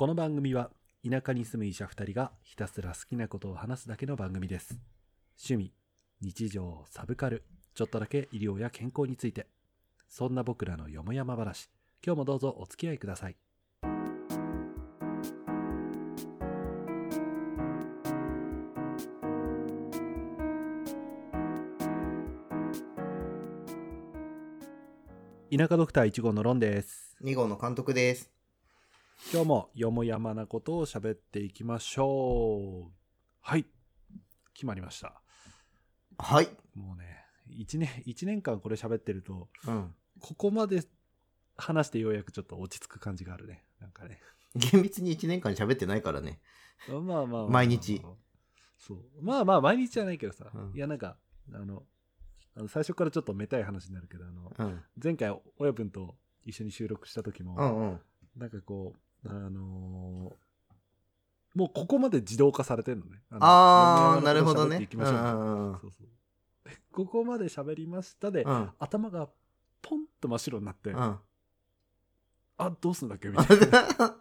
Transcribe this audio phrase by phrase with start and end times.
[0.00, 0.70] この番組は
[1.06, 4.80] 田舎に住む医者2人がひたすら好きなことを話すだけの番組です。
[5.46, 5.74] 趣味
[6.22, 9.46] 日常サブカルちょっとだけ医療や健康について。
[10.08, 11.68] そんな僕らのよもやま話。
[12.02, 13.36] 今日もどうぞお付き合いください。
[25.54, 27.18] 田舎ドクター1号のロンです。
[27.22, 28.39] 2号の監督です。
[29.32, 32.90] 今日もよもやまなことを喋っていきましょう
[33.40, 33.66] はい
[34.54, 35.20] 決まりました
[36.18, 36.48] はい。
[36.74, 39.94] もうね1年一年間これ喋ってるとうん。
[40.20, 40.82] ここまで
[41.56, 44.18] 話してようやくちょっと落ち着く感じがあるねなんかね
[44.56, 46.40] 厳密に1年間喋ってないからね。
[46.88, 48.02] まあまあまあ、毎日
[48.78, 51.16] そうまあまあ毎日じゃないけどさ、うんいやなんか
[51.52, 51.84] あの
[52.56, 54.82] あの最初からちょっとめたい話になるけどあのうん。
[55.00, 58.00] 前回親分と一緒に収録した時も、うんうん。
[58.36, 60.40] なんかこうあのー
[61.52, 63.22] もうここまで自動化されてるのね。
[63.32, 64.86] のあー、なるほどね。
[64.88, 68.70] きましょううんうんうんそうそうでここまで喋りましたで、うん。
[68.78, 69.28] 頭が
[69.82, 71.18] ポンと真っ白になって、うん。
[72.56, 73.28] あどうすんだっけ？
[73.30, 73.88] みたいな。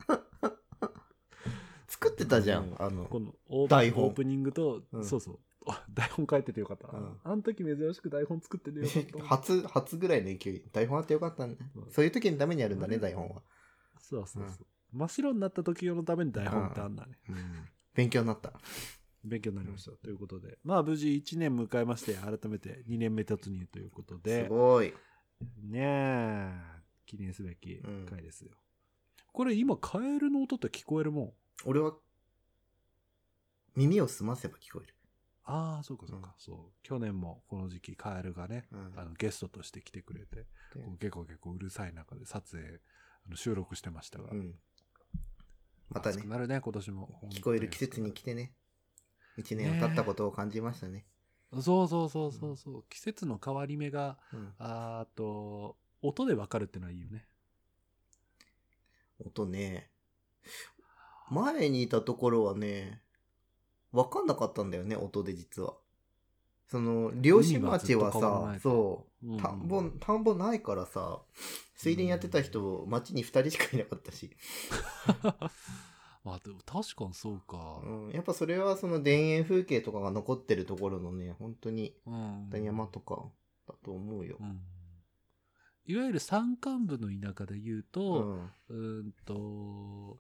[1.88, 2.76] 作ってたじゃうんん。
[2.80, 10.64] あの、このオー台本オープニングと、うんそうそうあ台本書いててよかった、うんあの時珍しく台本作っててよかった 初、初ぐらいの勢い。
[10.72, 11.92] 台本あってよかったねうん。
[11.92, 13.44] そういう時のためにあるんだね、台本は。
[14.00, 17.68] そうそうそう、真っ白になった時のために台本ってあんだね、うん。
[17.94, 18.54] 勉強になった。
[19.24, 20.58] 勉強になりました、ということで。
[20.64, 24.46] まあ無事1年迎えまして改めて2年目突入ということで。
[24.46, 24.94] すごい。
[25.64, 26.62] ねえ。
[27.06, 28.06] 記念すべきうん。
[28.06, 28.52] 回ですよ、
[29.34, 31.34] これ今カエルの音って聞こえるもん？
[31.66, 31.94] 俺は、
[33.76, 34.96] 耳を澄ませば聞こえる。
[35.44, 36.34] ああそうかそうか、うん。
[36.38, 36.74] そう。
[36.84, 38.94] 去年もこの時期カエルがね、うん。
[38.96, 40.46] あのゲストとして来てくれてで
[40.86, 42.80] こう結構結構うるさい中で撮影
[43.26, 44.54] あの収録してましたが、うん。
[45.90, 48.54] またねなるね今年も聞こえる季節に来てね。
[49.38, 51.06] 1年を経ったことを感じましたね。
[51.62, 54.54] そうそうそうそうそう季節の変わり目がうん。
[54.60, 57.26] あーと音でわかるってのはいいよね
[59.26, 59.90] 音ね。
[61.30, 63.02] 前にいたところはね、
[63.92, 65.76] わかんなかったんだよね、音で実は。
[66.70, 69.28] その、漁師町はさそう。
[69.34, 69.38] う、ん。
[69.38, 71.20] 田んぼ、田んぼないからさ、
[71.76, 74.30] 水田やってた人、町に2人しかいなかったし。
[76.26, 82.50] あでも確かにそうか、うん、やっぱそれはその田園風景とかが残ってるところのね、本当に、うん。
[82.64, 83.24] 山とか
[83.68, 84.38] だと思うよ。
[84.40, 84.44] う。
[84.44, 84.62] ん。
[85.86, 88.52] いわゆる山間部の田舎で言ううと、ん。
[88.70, 90.20] うーんと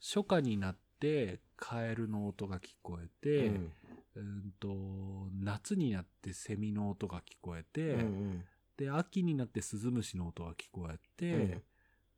[0.00, 8.44] 初夏になってカエルの音が聞こえて、ううんーんと夏になってセミの音が聞こえて、うん
[8.76, 11.62] で秋になってスズムシの音が聞こえて、うん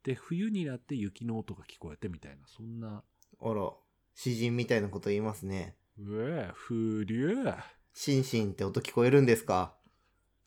[0.05, 3.03] で冬になって雪の音が聞こえてみたいなそんな
[3.41, 3.71] あら、
[4.15, 5.77] 詩人みたいなこと言いますね。
[5.99, 7.37] うえ風流
[7.93, 9.75] シンシンって音聞こえるんですか？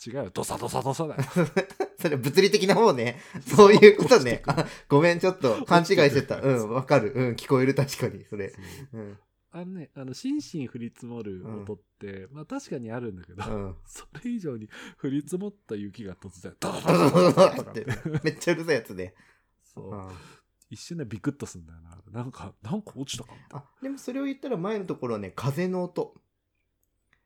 [0.06, 1.22] 違うよドサドサドサだよ
[2.00, 3.20] それ物理的な方ね。
[3.48, 4.42] そういうことね。
[4.90, 6.42] ごめん、ちょっと勘違いしてた。
[6.42, 7.14] うん、わかる。
[7.16, 8.50] うん、聞こえる、確かに、それ。
[8.50, 9.18] そううん。
[9.56, 14.68] あのね、あの、心身降り積もる音って、うん、まあ確かにあるんだけど、うん、 それ以上に
[15.02, 17.86] 降り積もった雪が突然、 ドーンって。
[18.22, 19.16] めっちゃうるさいやつで。
[19.64, 19.92] そう。
[19.92, 20.10] うん、
[20.70, 22.02] 一瞬でビクッとすんだよな。
[22.12, 26.14] なんか、なんか落ちたかあ、でもそれを言ったら前のところはね、風の音。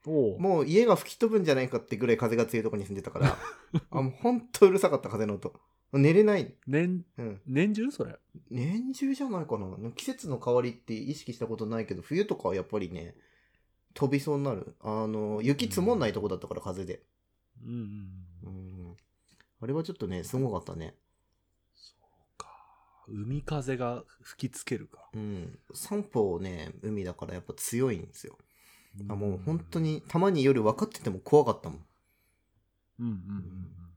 [0.06, 3.38] もう家が吹き飛ぶんじゃないかってぐらい風が強いとこに住んでたから、
[3.90, 5.60] あもうほんとうるさかった風の音。
[5.92, 6.54] 寝れない。
[6.68, 7.42] 年、うん。
[7.48, 7.92] 年中？
[7.92, 8.16] それ。
[8.52, 9.92] 年中じゃないかな。
[9.92, 13.16] 季節の変わりって意識したことないけど、冬とかはやっぱりね、
[13.96, 14.76] 飛びそうになる。
[14.82, 17.02] あの、雪積もんないとこだったから、風で。
[17.66, 17.72] うん
[18.44, 18.88] うん。
[18.88, 18.98] うん。
[19.62, 20.96] あれはちょっとね、すごかったね。
[21.76, 22.48] そうか。
[23.08, 25.10] 海風が吹きつけるか。
[25.14, 25.60] うん。
[25.74, 28.38] 三方ね、海だからやっぱ強いんですよ。
[29.08, 29.80] あもううん本当。
[29.80, 31.86] に、たまに夜分かってても怖かったもん。
[33.00, 33.89] うんうんうんうん。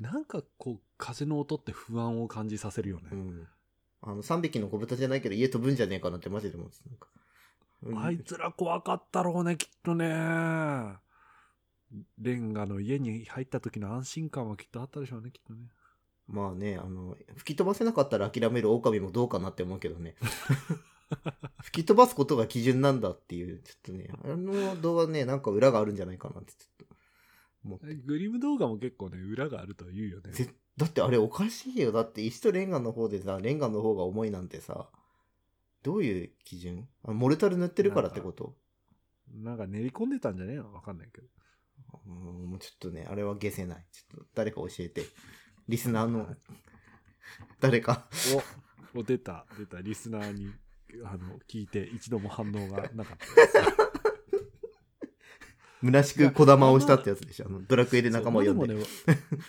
[0.00, 3.08] なんかこう、風の音って不安を感じさせるよね。
[3.12, 3.48] うん。
[4.02, 6.82] あの、3匹の子豚じゃないけど家飛ぶんじゃねえかなってマジで思うんです。
[6.86, 7.08] なんか
[7.82, 10.06] うんあいつら怖かったろうね、きっとね。
[12.18, 15.60] レンガの家に入った時の安心感はきっとあったでしょうね、きっとね。
[16.28, 20.14] まあね、あの、吹き飛ばせなかったら諦める狼もどうかなって思うけどね。
[21.62, 26.89] 吹き飛ばすことが基準なんだっていう、ちょっとね、あの動画ね、なんか裏があるんじゃないかなってちょっと
[27.64, 27.94] 思って。
[27.94, 30.32] グリム動画も結構ね、裏があるとは言うよね。
[30.32, 31.92] ぜだってあれおかしいよ。
[31.92, 34.88] だって石とレンガの方でさ、レンガの方が重いなんてさ、
[35.82, 36.88] どういう基準？
[37.04, 38.54] あモルタル塗ってるからってこと？
[39.34, 41.26] なんか練り込んでたんじゃねえのわかんないけど。
[42.06, 43.86] うん、もうちょっとね、あれは消せない。
[43.92, 45.04] ちょっと誰か教えて。
[45.68, 46.26] リスナーの
[47.60, 48.06] 誰か。
[48.92, 50.50] もう出た、出た、リスナーに、
[51.04, 53.99] あの、聞いて一度も反応がなかったです。
[55.82, 57.46] 虚しく小玉をしたってやつでしょ。
[57.46, 58.66] あのドラクエで仲間を呼んで。
[58.68, 58.86] でもね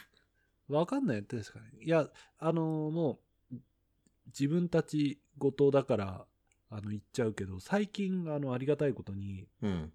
[0.69, 1.85] わかんないよ、確かに。
[1.85, 3.19] いや、あのーも
[3.51, 3.55] う、
[4.27, 6.25] 自分たちごとだから、
[6.69, 9.93] あの、言っちゃうけど、最近、あの、ありがたいことに、うん。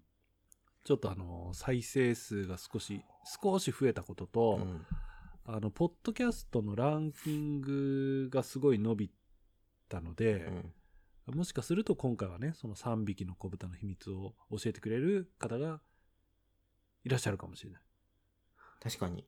[0.83, 3.01] ちょっとあの、再生数が少し、
[3.41, 4.85] 少し増えたことと、うん
[5.49, 9.11] あの、ポッドキャストのランキングがすごい伸び
[9.87, 10.51] たので、
[11.25, 15.79] もしかすると今回はね、その3匹の子豚の秘密を教えてくれる方が
[17.07, 17.81] いらっしゃるかもしれない。
[18.83, 19.25] 確かに。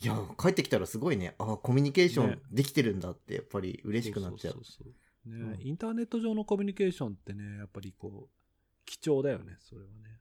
[0.00, 1.34] いや、帰ってきたらすごいね。
[1.38, 4.60] あコミュニケーショねンできてるんだって、やっぱり嬉しくなっちゃうそ。
[4.60, 4.90] うそうそ
[5.26, 10.20] うね、うんインターネット上のコミュニケーションってね、やっぱりこう、貴重だよね、それはね。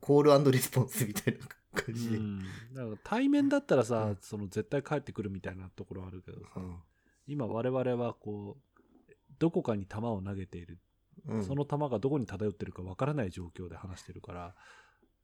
[0.00, 1.40] コールレスポンスみたいな
[1.74, 2.18] 感うじで。
[2.18, 2.38] ん。
[2.38, 6.76] だから対面だったらさ、うんその絶対帰ってくるみたいなところあるけどさ、うん
[7.26, 8.82] 今我々はこう、
[9.38, 10.78] どこかに球を投げている。
[11.26, 14.54] うんその球がどこに漂ってるかわからない状況で話してるから、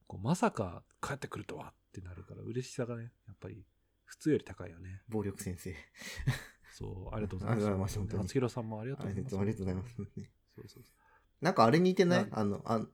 [0.09, 3.65] こうまさか帰ってくるとはってなるから、嬉しさがね、やっぱり
[4.07, 5.03] 普通より高いよね。
[5.09, 5.75] 暴力先生。
[6.75, 7.55] そう、ありがとうございます。
[7.55, 9.35] ありがとうございます本当に厚弘さんもありがとうありございます。
[9.35, 9.95] がとうありがとうございます。
[9.97, 10.83] そうそう
[11.41, 12.29] なんかあれ似てない？
[12.31, 12.89] なあの、あん？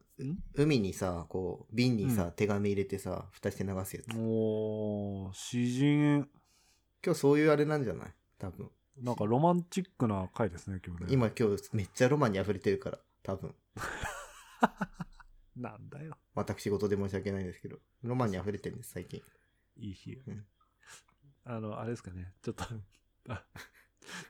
[0.55, 4.09] 海にさ、こう、瓶にさ、うん手紙入れてさ、蓋して流すやつ。
[4.17, 6.29] もう、詩人、
[7.05, 8.15] 今日そういうあれなんじゃない？
[8.39, 8.71] 多分。
[9.03, 11.09] なんかロマンチックな回ですね、今日ね。
[11.13, 13.55] 今今日めっちゃロマンに溢れてるから、多分。
[15.57, 16.17] なんだよ。
[16.35, 19.23] 私事で申し訳ないんですけど、ロマンに溢れてるんです、最近。
[19.77, 20.19] いい日。
[20.27, 20.45] うん
[21.47, 22.33] あの、あれですかね。
[22.43, 22.65] ちょっと、
[23.29, 23.45] あ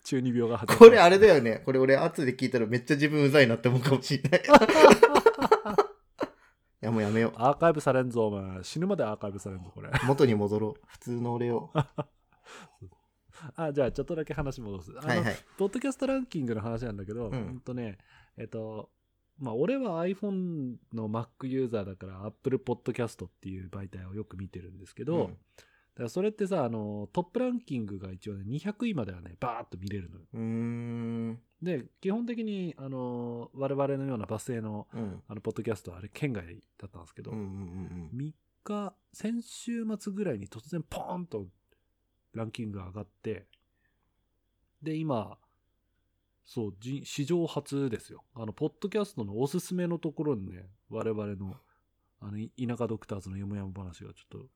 [0.05, 1.63] 中二病が始まこれあれだよね。
[1.65, 4.43] これ俺後で聞いたらめっちゃ自分うざいなって思うかもしれない。
[6.83, 8.63] いやもうやめよアーカイブされんぞ、お前。
[8.63, 9.89] 死ぬまでアーカイブされんぞ、これ。
[9.89, 9.93] う。
[10.07, 10.81] 元に戻ろう。
[10.87, 11.71] 普通の俺を。
[11.73, 11.89] は
[13.57, 14.93] あ、じゃあ、ちょっとだけ話戻す。
[14.99, 15.37] あの、いはい。
[15.57, 17.99] ポッドキャストランキングの話なんだけど、うんほんとね、
[18.37, 18.91] えっと、
[19.39, 25.37] まあ、俺は iPhone の Mac ユーザーだから Apple Podcast っていう媒体をよく見てるんですけど、うん
[25.95, 30.23] だからそれってさ、あの、トップランキングが一応ね、200位まではね、バーッと見れるのよ。
[30.35, 31.41] うーん。
[31.63, 35.23] で、基本的に、あの、我々のようなバス停の、うん。
[35.29, 36.45] あの、ポッドキャストはあれ、県外
[36.79, 38.33] だったんですけど、うんうんうん3
[38.65, 41.47] 日、先週末ぐらいに突然ポーンと
[42.33, 43.47] ランキングが上がって、
[44.83, 45.39] で、今、
[46.45, 48.23] そう、じ史上初ですよ。
[48.35, 51.57] あの、ポッドキャストのおすすめのところにね、我々の、
[52.21, 54.47] あの、い田舎ドクターズのよもやま話がちょっと、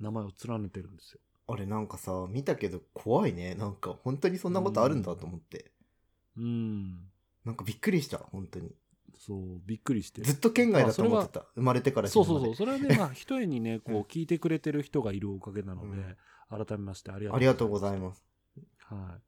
[0.00, 1.20] 名前を連ねてるんですよ。
[1.46, 3.54] あれなんかさ、見たけど怖いね。
[3.54, 5.72] なんか本当にそんなことあるんだと思って。
[6.36, 7.10] うん。
[7.44, 8.74] なんかびっくりした、本当に。
[9.18, 10.22] そう、びっくりして。
[10.22, 11.46] ずっと県外だと思ってた。
[11.54, 12.54] 生まれてからそうそうそう。
[12.54, 16.16] それはね、まあ、 一重にね、こう、うん聞いてくれてる人がいるおかげなので、うん
[16.50, 18.24] 改めましてありがとうありがとうございます。
[18.78, 19.27] はい。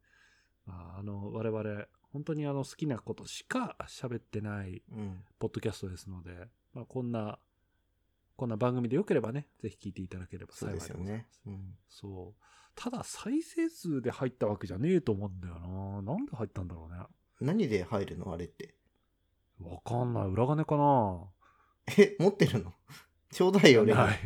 [0.65, 5.23] まあ、あの、我々、本当にあの、好きなことしか喋ってない、うん。
[5.39, 7.39] ポッドキャストですので、まあ、こんな、
[8.35, 11.41] こんな番組でよければね、ぜひ聞いていただければそう幸いですよねでございます。。
[11.45, 11.75] うん。
[11.89, 12.41] そう。
[12.75, 16.01] ただ、再生数で入ったわけじゃねえと思うんだよな。
[16.13, 17.03] なんで入ったんだろうね。
[17.41, 18.31] 何で入るの？
[18.33, 18.75] あれって。
[19.59, 20.27] わかんない。
[20.27, 21.23] 裏金かな
[21.97, 22.73] え、持ってるの？
[23.31, 23.97] ちょうだいよ、俺に。
[23.99, 24.19] ない。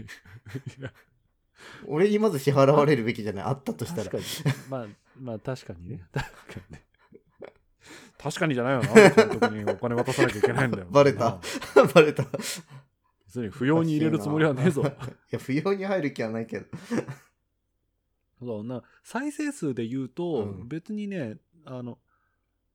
[1.87, 3.43] 俺にまず支払われるべきじゃない？
[3.45, 4.11] あったとしたら確。
[4.11, 4.23] かに。
[4.69, 4.87] まあ、
[5.19, 6.07] まあ確かにね。
[6.11, 6.33] 確か
[6.69, 6.85] にね。
[8.17, 8.93] 確かにじゃないよな。
[8.93, 10.87] 監督にお金渡さなきゃいけないんだよ。
[10.89, 11.39] バレた
[11.93, 12.23] バレた。
[12.23, 12.25] い
[13.27, 14.83] 別に不要に入れるつもりはねえぞ。
[15.29, 16.65] や、不要に入る気はないけど。
[18.39, 21.99] そうな再生数で言うと、うん別にね、あの、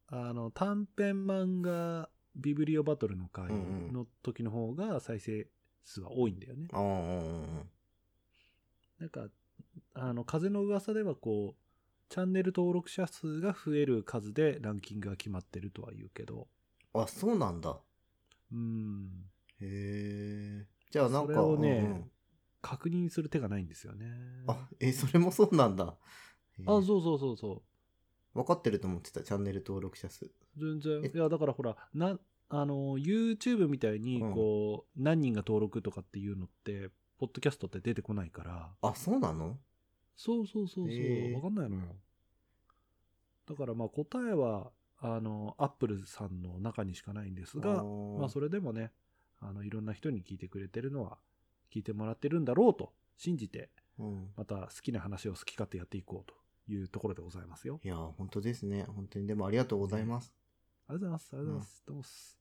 [0.08, 3.52] あの短編漫画ビブリオバトルの回
[3.92, 5.48] の時の方が再生
[5.84, 6.68] 数は多いんだよね。
[6.72, 7.70] ああ、うん
[8.98, 9.28] なんか、
[9.94, 11.59] あの、風の噂ではこう、
[12.10, 16.48] チャンネル登録者数が増える数でランキングが決まってるとは言うけど、
[16.92, 17.78] あ、そうなんだ。
[18.52, 19.08] うん、
[19.60, 20.66] へえ。
[20.90, 21.34] じゃあなんか。
[21.34, 22.10] それをねうんうん
[22.62, 24.04] 確認する手がないんですよね。
[24.46, 25.84] あ、え、それもそうなんだ。
[25.86, 25.96] あ、
[26.66, 27.62] そうそうそうそ
[28.34, 28.38] う。
[28.38, 30.30] 分かってると思ってた、チャンネル登録者数。
[30.58, 31.00] 全然。
[31.04, 32.18] えいや、だからほら、な、
[32.50, 39.58] あの、YouTube みたいに、うんこう、何人が登録とかっていうのって、ポッドキャストって出てこないから、あ、そうなの？
[40.20, 41.96] そうそうそうそう、わかんないのよ。
[43.48, 48.48] だからまあ答えは、あの、アップルさんの中にしかないんですが、まあそれ。
[48.48, 48.92] れでもね、
[49.40, 51.16] あの、いろんな人に聞いてくれてるのは、
[51.72, 54.28] 聞いてもらってるんだろうと信じて、うん。
[54.36, 56.34] また好きな話を好き勝手やっていこうと
[56.70, 57.80] いうところでございますよ。
[57.82, 58.84] いや、本当ですね。
[58.94, 59.26] 本当に。
[59.26, 60.34] でもありがとうございます。
[60.86, 61.32] ありがとうございます。
[61.32, 61.84] ありがとうございます。
[61.86, 62.38] どうもっす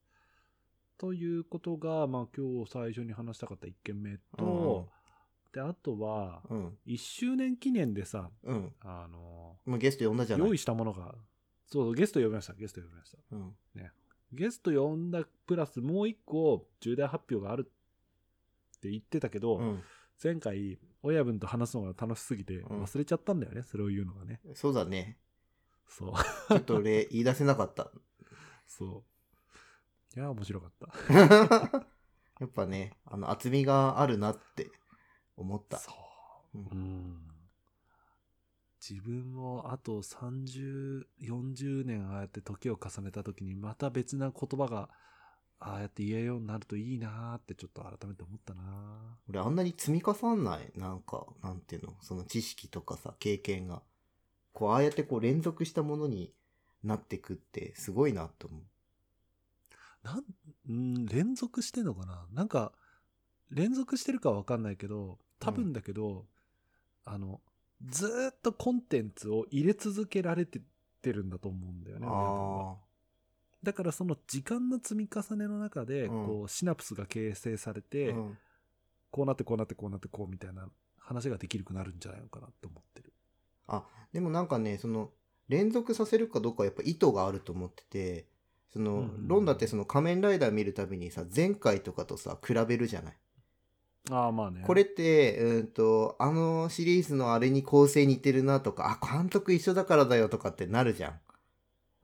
[0.98, 4.90] ということが、まあ今日最初に話したかった1件目と、
[5.52, 6.78] で、あとは、うん。
[6.86, 8.74] 1周年記念でさ、うん。
[8.82, 10.48] あの、もうゲスト呼んだじゃない。
[10.48, 11.16] 用意したものが、
[11.66, 13.18] そう、ゲスト呼びました、ゲスト呼びました。
[13.32, 13.56] うん。
[14.32, 19.84] ゲスト呼んだプラスもう一個重大発表があるって言ってたけど、うん。
[20.22, 24.40] 前回親分と話すのが楽しすぎてうん忘れちゃったんだよね、それを言うのがね。
[24.54, 25.18] そうだね。
[25.88, 26.14] そう。
[26.50, 27.92] ちょっと俺、 言い出せなかった。
[28.68, 29.04] そ
[30.16, 30.20] う。
[30.20, 31.88] いや、面白かった。
[32.40, 34.70] やっぱね、あの、厚みがあるなって
[35.40, 35.78] 思った。
[35.78, 35.92] そ
[36.54, 36.58] う。
[36.58, 37.18] うんうん。
[38.88, 44.90] 自分もあと30、40年ああやって時を重ねた時にまた別な言葉が
[45.60, 48.62] ああやって言えるようになるといいなーってちょっと改めて思ったな
[49.30, 51.98] 俺、あんなに積み重んないなんか、なんていうの？
[52.02, 53.82] その知識とかさ、経験が。
[54.54, 56.34] こう、ああやってこう、連続したものに
[56.82, 58.62] なってくって、すごいなと思う。
[60.04, 60.24] なん、
[60.70, 62.26] うん、連続してんのかな？
[62.32, 62.72] なんか、
[63.52, 66.26] 連続してるかわかんないけど、多分だけど、
[67.06, 67.42] あの、
[67.86, 70.62] ずーっとコンテンツを入れ続けられてっ
[71.02, 72.08] てるんだと思うんだよね。
[73.64, 77.82] だからその時間の積み重ねの中で、うんこう、シナプスが形成されあ。
[77.82, 78.38] て、うん。
[79.12, 80.70] こうなってこうなってこうなってこうみたいな
[81.00, 83.12] 話ができるくなるんじゃないのかなって思ってる。
[83.68, 85.10] あ、でもなんかね、その、
[85.48, 88.28] 連続させるかどうかはやっぱ意図があると思ってて、
[88.72, 93.18] その、うんうんロンダってその仮面ライダー見るたびにさ、前回とかとさ、比べるじゃない。
[94.12, 94.64] ああ、まあね。
[94.66, 101.20] これって、うんと、あのシリーズのあれに構成似てるなとか、あ、監督一緒だからだよとかってなるじゃん。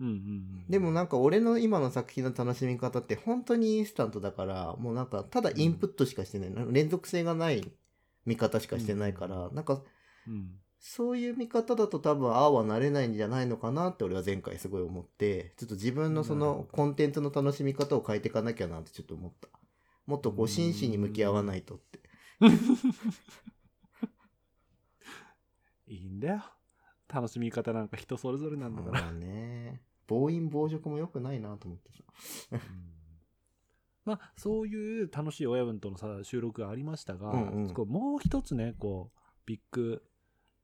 [0.02, 0.66] うんうんうん。
[0.70, 6.66] でもなんか俺の今の作品の楽しみ方って本当にインスタントだから、もうなんかただインプットしかしてない。
[6.72, 7.72] 連続性がない
[8.26, 9.82] 見方しかしてないから、なんか
[10.28, 10.60] うん。
[10.88, 19.48] そういう見方だと多分ああはなれないんじゃないのかなって俺は前回すごい思って、ちょっと自分のそのコンテンツの楽しみ方を変えていかなきゃなってちょっと思った。
[20.06, 22.00] もっとこう真摯に向き合わないとって。
[25.88, 26.44] いいんだよ。
[27.08, 29.02] 楽しみ方なんか人それぞれなんだから。
[29.02, 29.82] まあね。
[30.08, 32.04] 暴飲暴食も良くないなと思ってさ。
[32.52, 32.62] うん
[34.06, 40.04] まあ、そういう楽しい親分とのさ収録がありましたが、うんうんもう一つね、こう、ビッグ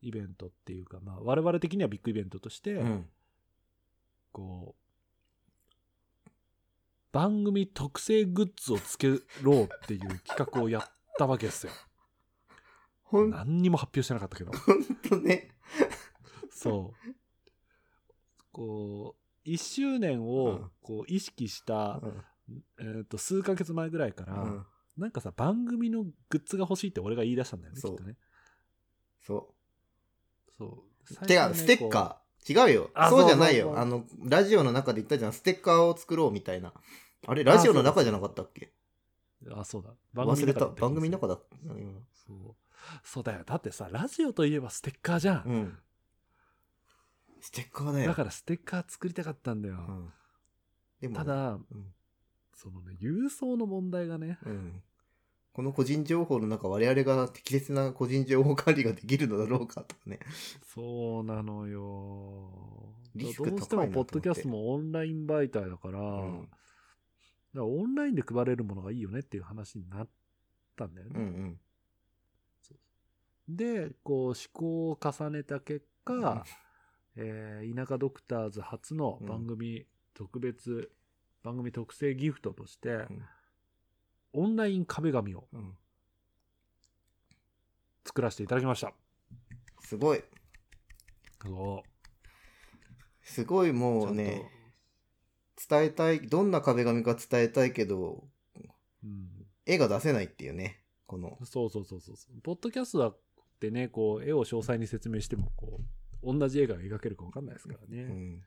[0.02, 3.10] イベントっていうか、まあ、我々的にはビッグイベントとして、うん。
[4.32, 4.91] こう、
[7.12, 9.10] 番組特製グッズをつけ
[9.42, 10.84] ろうっていう企画をやっ
[11.18, 11.74] たわけですよ。
[13.04, 14.52] ほん何にも発表してなかったけど。
[15.20, 15.50] ね。
[16.52, 17.16] そう。
[18.52, 19.16] こ
[19.46, 24.66] う、1周年うををこう意識した、うんえー、と数ヶ月前ぐらいから、うん
[24.98, 28.18] なんかさ、番組のグッズが欲しいって俺が言い出したんだよね、きそうっとね。
[29.26, 29.56] そ
[30.58, 31.24] そう。
[31.24, 31.28] う。
[31.28, 32.21] てか、ステッカー。
[32.48, 32.90] 違うよ。
[32.94, 33.78] あそうじゃないよ。
[33.78, 35.34] あの、ラジオの中で言ったじゃん。
[35.34, 36.74] ステッカーを作ろうみたいな。
[37.28, 38.72] あれ、ラジオの中じゃなかったっけ？
[39.46, 39.92] ーあ、そうだ。
[40.24, 40.68] 忘れた。
[40.68, 41.74] 番組の中だった。
[41.74, 42.56] うんそう。
[43.04, 43.44] そうだよ。
[43.46, 45.44] だってさ、ラジオといえばステッカーじゃん。
[45.46, 45.78] うん。
[47.40, 48.08] ステッカーだよ。
[48.08, 49.76] だからステッカー作りたかったんだよ。
[49.88, 50.14] うん。
[51.00, 51.62] でも、た、だ、うん。
[52.54, 54.84] そのね、郵送の問題がね、うん。
[55.54, 60.20] この個人情報の中、我々が適切な個人情報管理ができるのだろうかとかね。
[60.74, 62.96] そうなのよ。
[63.16, 66.50] リスクどうしても高いなと思ってポッドキャストもオンライン媒体だから、うん
[67.54, 70.08] だからオンラインで配れるものがいいよねっていう話になっ
[70.78, 71.14] たんだよね。
[71.16, 71.60] うん
[73.50, 73.56] うん。
[73.56, 76.44] で、こう試行を重ねた結果、うん
[77.18, 80.92] えー田舎ドクターズ初の番組特別、
[81.44, 83.22] 番組特製ギフトとして、ん
[84.34, 85.78] オンライン壁紙をうん。
[88.06, 88.94] 作らせていただきました。
[89.82, 90.24] すごい。
[91.44, 91.84] そ
[93.22, 94.50] すごいうもうんね、
[95.70, 98.28] 伝えたい、どんな壁紙か伝えたいけど、
[99.04, 99.30] うん、
[99.66, 100.84] 絵が出せないっていうね。
[101.08, 102.42] この、そうそうそうそうそう。
[102.42, 103.20] ポッドキャストだっ
[103.60, 105.82] てね、こう、絵を詳細に説明しても、こ
[106.24, 108.04] う、同じ絵が描けるか分かんないですからうね。
[108.04, 108.42] ん。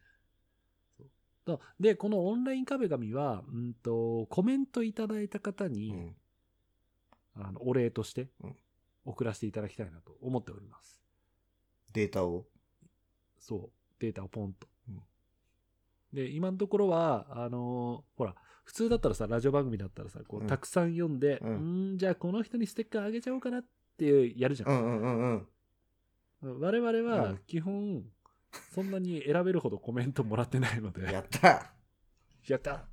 [1.45, 6.17] とで、このオンライン壁紙は、うんと、コメントいただいた方うに、ん。
[7.37, 8.57] あの、お礼としてうん、
[9.05, 11.01] 送らせていただきたいなと思っております。
[11.93, 12.47] データを？
[13.39, 13.71] そう。
[13.99, 14.67] データをポンと。
[14.89, 15.03] うん
[16.13, 23.65] で、今のところは、あのーほら、普通だったらさ、ラジオ番組だったらさ、こう、うんたくさん読んで、ううんーん、じゃあこの人にステッカーあげちゃおうかなっ
[23.99, 24.69] ていう、やるじゃん。
[24.71, 25.49] うんうんうん
[26.43, 26.61] うん。
[26.61, 28.05] 我々うはん基本、
[28.75, 31.73] そんなに選べるほどコメントもらってないので、やった
[32.47, 32.85] やった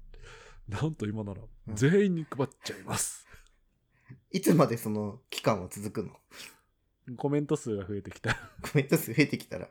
[0.70, 3.28] なんと今ならうん全員に配っちゃいます。
[4.32, 6.12] いつまでその期間は続くの？
[7.18, 8.34] コメント数が増えてきた。
[8.62, 9.68] コメント数増えてきたら、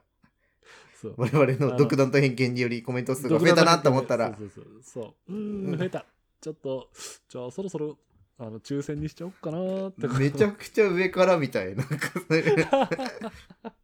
[1.00, 1.14] そう。
[1.16, 5.32] 我々の独断と偏見によりコメント数が増えたなと思ったら、そうそうそうそう。
[5.32, 6.04] んん、増えた。
[6.40, 6.90] ちょっと、
[7.28, 7.98] じゃあそろそろ、
[8.38, 10.08] あの、抽選にしちゃおうかなーって。
[10.18, 11.84] めちゃくちゃ上からみたいな。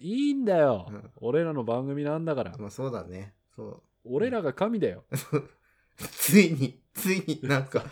[0.00, 2.56] いいいんだよ、うん俺らの番組なんだから。
[2.58, 3.34] まあそうだね。
[3.54, 3.82] そう。
[4.04, 5.04] 俺らが神だよ。
[5.98, 7.84] ついに、ついになんか、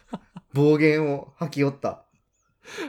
[0.54, 2.04] 暴言を吐き寄った。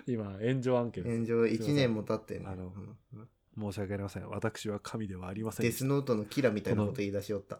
[0.07, 1.03] 今、炎上案件。
[1.03, 2.45] 炎上1年も経ってね。
[2.47, 3.27] あのうんうん
[3.59, 4.29] 申し訳ありません。
[4.29, 5.71] 私は神ではありませんデ。
[5.73, 7.59] スノートのキラみたいなこと言い出しよった。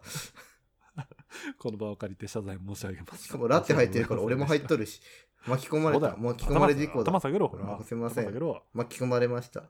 [1.58, 3.24] この場を借りて謝罪申し上げます。
[3.24, 5.02] しかもラって入ってるから俺も入っとるし、
[5.46, 6.16] 巻き込まれた。
[6.16, 7.20] 巻き込まれ事故だ頭。
[7.20, 7.78] 下げろ、ほら。
[7.84, 8.24] すいません。
[8.72, 9.64] 巻き込まれました。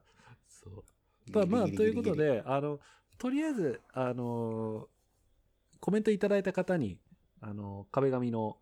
[1.30, 2.80] まあ、まあ、ということで、あの、
[3.18, 4.88] とりあえず、あの、
[5.80, 6.98] コメントいただいた方に、
[7.40, 8.58] あの、壁紙の、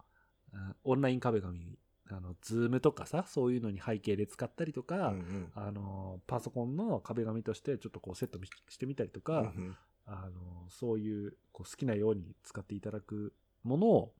[0.52, 1.78] あオンライン壁紙、
[2.10, 8.38] あの、ズームとかさ、そういうのに背景で使ったりとうか、んうんあの、パソコンの壁紙としてちょっとこうセット
[8.68, 9.76] してみたりとうか、ん
[10.06, 14.14] あの、そういうこう好きなように使っていただくものを、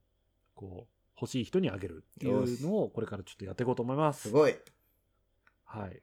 [0.54, 4.28] こう、欲しい人にあげるっていうのを、これからちょっとやっていこうと思います。
[4.28, 4.56] すごい。
[5.64, 6.02] はい。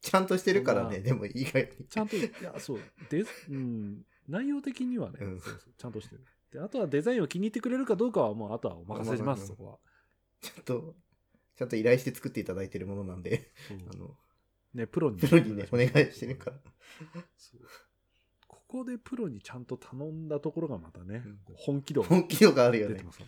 [0.00, 1.86] ちゃんとしてるからね、まあでも意外に。
[1.88, 6.24] ちゃんと、いや、そう、で、うん、内容的にはね、うんそうそう、ちゃんとしてる。
[6.52, 9.78] で、あとはデザインを気に入ってくれるかどうかは、もう、あとはお任せします、まあそこは。
[10.40, 10.96] ちゃんと、
[11.56, 13.52] ちゃんと依頼して作っていただいてるものなんで、
[13.92, 14.16] あの、
[14.74, 15.18] ね、プロに。
[15.18, 16.56] プロにね、お願いしてるから。
[17.36, 17.60] そう
[18.46, 23.06] ここでプロにちゃんと頼んだところがまたね、うん本気度が本気度があるよね出て。
[23.06, 23.20] ます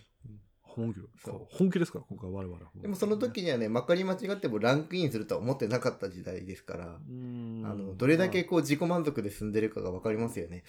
[0.75, 2.71] 本気度そう本気ですから、今回我々は。
[2.81, 10.65] でもその時にはね、まかり間違ってもランクインするとは思ってなかった時代ですから、うん、あの、どれだけまこう自己満足で済んでるかがわかりますよね。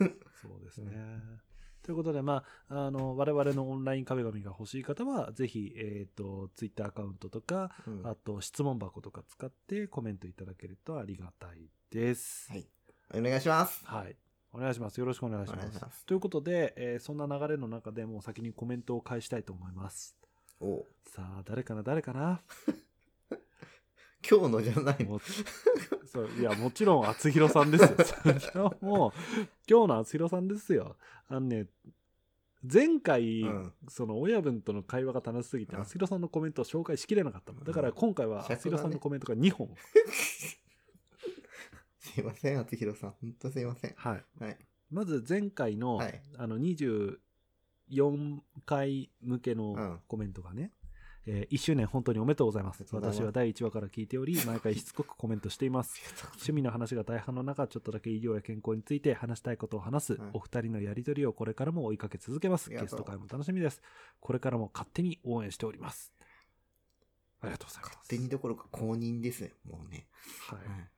[0.00, 0.04] あ
[0.42, 1.38] そうですね。
[1.82, 12.52] ということで、まあ、あの、我々のオンライン壁紙が欲しい方は、ぜひ、えっ、と、ツイッターアカウントとか、うんあと質問箱とか使ってコメントいただけるとありがたいです。
[12.52, 12.68] はい。
[13.14, 13.86] お願いします。
[13.86, 14.16] はい。
[14.58, 14.98] お願いします。
[14.98, 15.80] よろしくお願いします。
[15.80, 20.16] ますということで、えーそんな流れの中でもう先にコメントを返したいと思います。
[20.60, 22.40] おさあ、誰かな、誰かな？
[24.28, 25.10] 今日のじゃないの。
[25.10, 25.20] も
[26.06, 27.90] そういや、もちろん、厚弘さんですよ。
[28.40, 29.12] それはもう、
[29.70, 30.96] 今日の厚弘さんですよ。
[31.28, 31.68] あのね、
[32.70, 37.62] 前回、うんその親分との会話が楽しすぎて、うん厚弘さんのコメントを紹介しきれなかったの。
[37.62, 39.68] だから今回は厚弘さんのコメントが2本。
[42.18, 43.10] すいません、厚弘さん。
[43.20, 43.94] ほんとすいません。
[43.96, 44.24] はい。
[44.40, 44.58] はい。
[44.90, 46.22] まず前回の、はい。
[46.36, 49.58] あの24回向けうん。
[49.58, 50.72] のコメントがね、
[51.26, 52.80] え1周年本当におめでとうございます。
[52.80, 53.22] ありがとうございます。
[53.22, 56.00] 私は第1話から聞いており毎回しつこくコメントしています。
[56.34, 62.68] 趣味の話が大半の中ちょっとだけ医療や健康について話したいことを話す、うんお二人のやりとりをこれからも追いかけ続けます。
[62.68, 62.88] ありがとう。
[62.88, 63.82] ゲスト会も楽しみです。
[64.20, 66.12] これからも勝手に応援しております。
[67.40, 67.94] ありがとうございます。
[67.96, 70.08] 勝手にどころか公認ですね、もうね。
[70.48, 70.90] はい、はい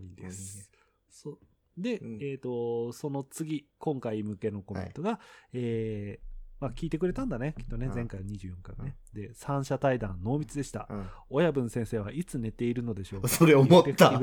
[0.00, 0.70] ですです。
[1.08, 1.38] そう
[1.76, 5.20] で、うんえっ、と、その次、今回向けのコメントが、
[5.52, 6.26] えー
[6.58, 8.96] まあ、聞いてくれたんだね、きっとね、うん前回24回ね。
[9.12, 10.86] で、三者対談濃密でした。
[10.88, 11.06] うん。
[11.28, 14.18] 親分先生はいつ寝ているのでしょうか それ思った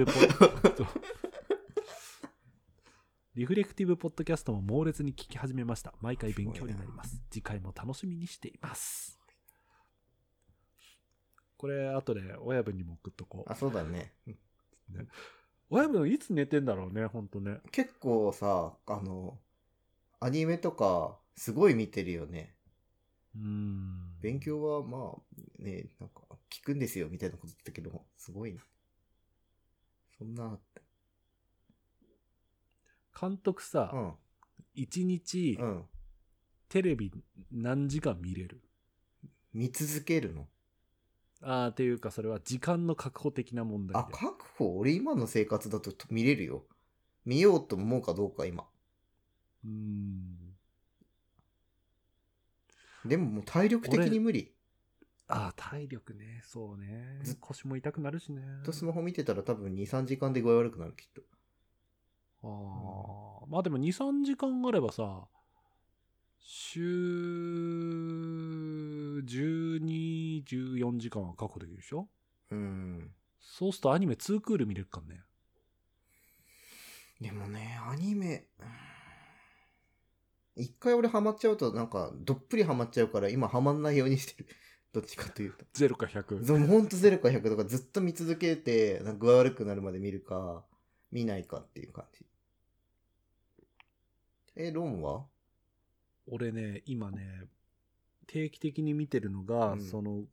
[3.35, 5.93] リフレクティブポッドキャストも猛烈に聞き始めました。
[6.01, 7.21] 毎回勉強になります。
[7.29, 9.19] 次回も楽しみにしています。
[11.57, 13.55] これ、後で親分にも送っとこうあ、。
[13.55, 14.13] そうだね。
[15.75, 17.57] 親分いつ寝てんだろうね、ほんとね。
[17.71, 19.39] 結構さ、あの、
[20.19, 22.53] アニメとか、すごい見てるよね。
[23.35, 24.19] うーん。
[24.21, 28.59] 勉強は、まあ、ね、なんか、聞くんですよ、みたいなこと言ってたけど、すごいね。
[30.19, 30.59] そんな、
[33.19, 34.13] 監督さ、うん、
[34.75, 35.83] 一日うん。
[36.69, 37.11] テレビ
[37.51, 38.61] 何時間見れる？
[39.53, 40.47] 見続けるの
[41.45, 44.13] ああ、っていうか、それは時間の確保的な問題あ、で。
[44.13, 44.77] 確保？
[44.77, 46.65] 俺今の生活だと見れるよ。
[47.25, 48.63] 見ようと思うかどうか、今。
[49.65, 50.55] うーん。
[53.05, 54.53] でももう体力的に無理。
[55.27, 56.41] ああ、体力ね。
[56.45, 57.35] そうねず。
[57.39, 58.41] 腰も痛くなるしね。
[58.41, 61.21] ずっとスマホ見てたら多分2、3時間で具合悪くなる、きっと。
[62.43, 65.27] ああ、まあでも2、3時間あればさ、
[66.45, 66.81] 週
[69.23, 72.09] 12、14時間は確保できるでしょ？
[72.51, 73.15] うん。
[73.39, 75.21] そうするとアニメ2クール見れるからね。
[77.21, 78.65] でもね、アニメ、うん
[80.55, 84.47] 一回俺ハマっちゃうとなんかどっぷりハマっちゃうから今ハマんないようにしてる。
[84.93, 85.65] どっちかというと。
[85.73, 86.45] 0か100。
[86.45, 90.63] でもほんと0か100とかずっと見続けて、なんか具合悪くなるまで見るか、
[91.11, 92.23] 見ないかっていう感じ。
[94.55, 95.25] え、ロンは？
[96.27, 97.43] 俺ね、今ね、
[98.27, 100.23] 定期的に見てるのが、うんその、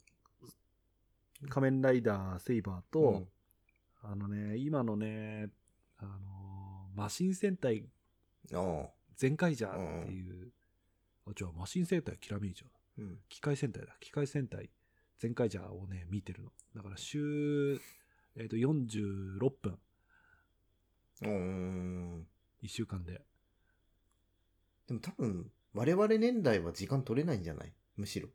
[1.49, 3.27] 仮面ライダーセイバーと、
[4.03, 5.51] あのね、今のね、
[5.99, 6.51] あのー
[6.95, 7.85] マシン戦隊
[8.51, 8.89] うん、ああ。
[9.17, 10.51] 全開ジャーっていう、
[11.27, 12.69] あ、じゃあマシン戦隊キラメイジャー。
[12.99, 13.19] うん。
[13.29, 13.95] 機械戦隊だ。
[14.01, 14.71] 機械戦隊
[15.19, 16.51] 全開ジャーをね、見てるの。
[16.75, 17.79] だから週、
[18.37, 19.79] えっ、と、46分
[21.23, 22.27] うーん。
[22.63, 23.21] 1週間で。
[24.87, 27.73] でも多分、我々年代は時間取れないんじゃない？
[27.97, 28.29] むしろ。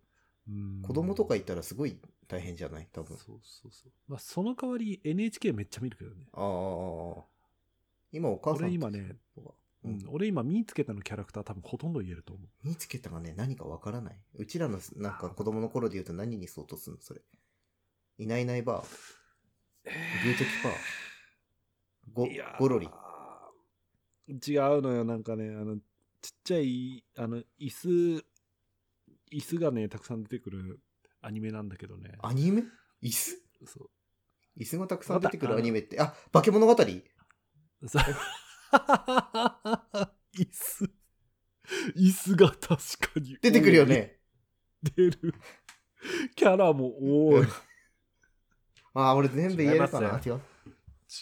[0.47, 2.87] うん子供とかいたらすごい大変じゃない？
[2.91, 3.17] 多分。
[3.17, 3.91] そうそうそう。
[4.07, 6.27] まあ、その代わり NHK めっちゃ見るけどね。
[6.33, 6.39] あ
[7.19, 7.23] あ。
[8.11, 9.41] 今お母さん俺今ね、う
[9.83, 12.47] うんん、俺今見つけたのキャラクター多分ほとんど言えると思う。
[12.67, 14.19] 見つけたがね、何かわからない。
[14.35, 17.01] うちらのなんか子供の頃で言うと何に相当するの？
[17.01, 17.21] それ。
[18.17, 18.85] いないいないばー。
[19.83, 20.71] グーチョキパー。
[22.13, 22.87] ごいやーゴロリ。
[24.27, 25.77] 違うのよ、なんかね、あの、
[26.25, 27.87] ちっちゃい、あの、椅子、
[29.31, 30.79] 椅子がね、たくさん出てくる
[31.21, 32.17] アニメなんだけどね。
[32.23, 32.63] アニメ？
[33.03, 33.37] 椅子？
[33.67, 33.89] そう。
[34.59, 36.01] 椅子がたくさん出てくるアニメって？
[36.01, 36.75] あ、化け物語？
[36.75, 36.83] さ
[40.35, 40.89] 椅子、
[41.95, 42.75] 椅子が確か
[43.19, 43.85] に出てくるよ。
[43.85, 44.19] ね。
[44.81, 45.35] 出る。
[46.35, 47.47] キャラも多い。
[48.95, 50.41] あー、俺全部言えるかな違違う。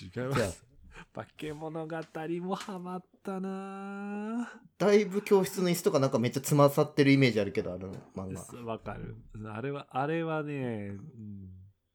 [0.01, 0.65] 違います。
[1.13, 1.97] 化け物語
[2.41, 8.41] もハマったなだいぶ教室の椅子とかなんかめっちゃつまさってるイメージあるけど、あの漫画。
[8.43, 9.15] ぁわかる。
[9.47, 11.49] あれは、あれはね、うん、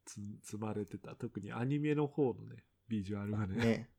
[0.06, 1.16] つ積まれてた。
[1.16, 3.56] 特にアニメの方のね、ビジュアルがね。
[3.56, 3.90] ね。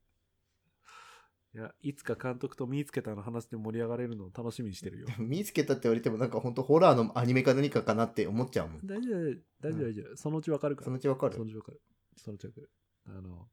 [1.53, 5.07] いや、いつか監督と見つけたの話で盛り上がれるのを楽しみにしてるよ。
[5.17, 8.85] 見つけたって言われてもなんか本当ホラーのアニメか何かかなって思っちゃうもん。
[8.85, 10.15] 大丈夫、大丈夫、大丈夫。
[10.15, 10.85] そのうちわかるから。
[10.85, 11.81] そのうちわかるそのうちわかる。
[12.15, 12.69] そのうちわかる。
[13.07, 13.49] あの、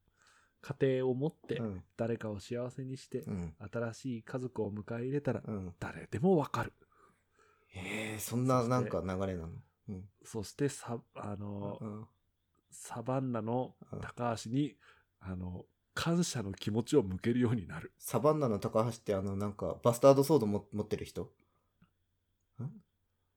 [0.61, 1.83] 家庭を持ってうん。
[1.97, 3.55] 誰かを幸せにして、うん。
[3.71, 5.73] 新しい家族を迎え入れたら、うん。
[5.79, 6.73] 誰でもわかる。
[7.67, 9.49] へえ、そんななんか流れなの？
[9.89, 10.03] うん。
[10.23, 12.05] そしてさ、あの、うん
[12.69, 14.75] サバンナのうん高橋に、
[15.19, 17.91] あの、感謝の気持ちを向けるようになる。
[17.97, 21.31] サバンナの高橋ってあのなんかバスタードソードも持ってる人？
[22.61, 22.69] ん？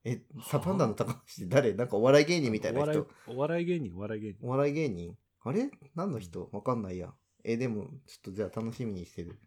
[0.04, 1.72] え、サバンナの高橋って誰？
[1.72, 3.06] なんかお笑い芸人みたいな人？
[3.28, 4.38] お笑い芸人、お笑い芸人。
[4.42, 5.16] お笑い芸人？
[5.42, 5.70] あれ？
[5.94, 6.48] 何の人？
[6.52, 7.14] わかんないや。
[7.44, 9.38] え、でも、ちょっとじゃあ楽しみにしてる。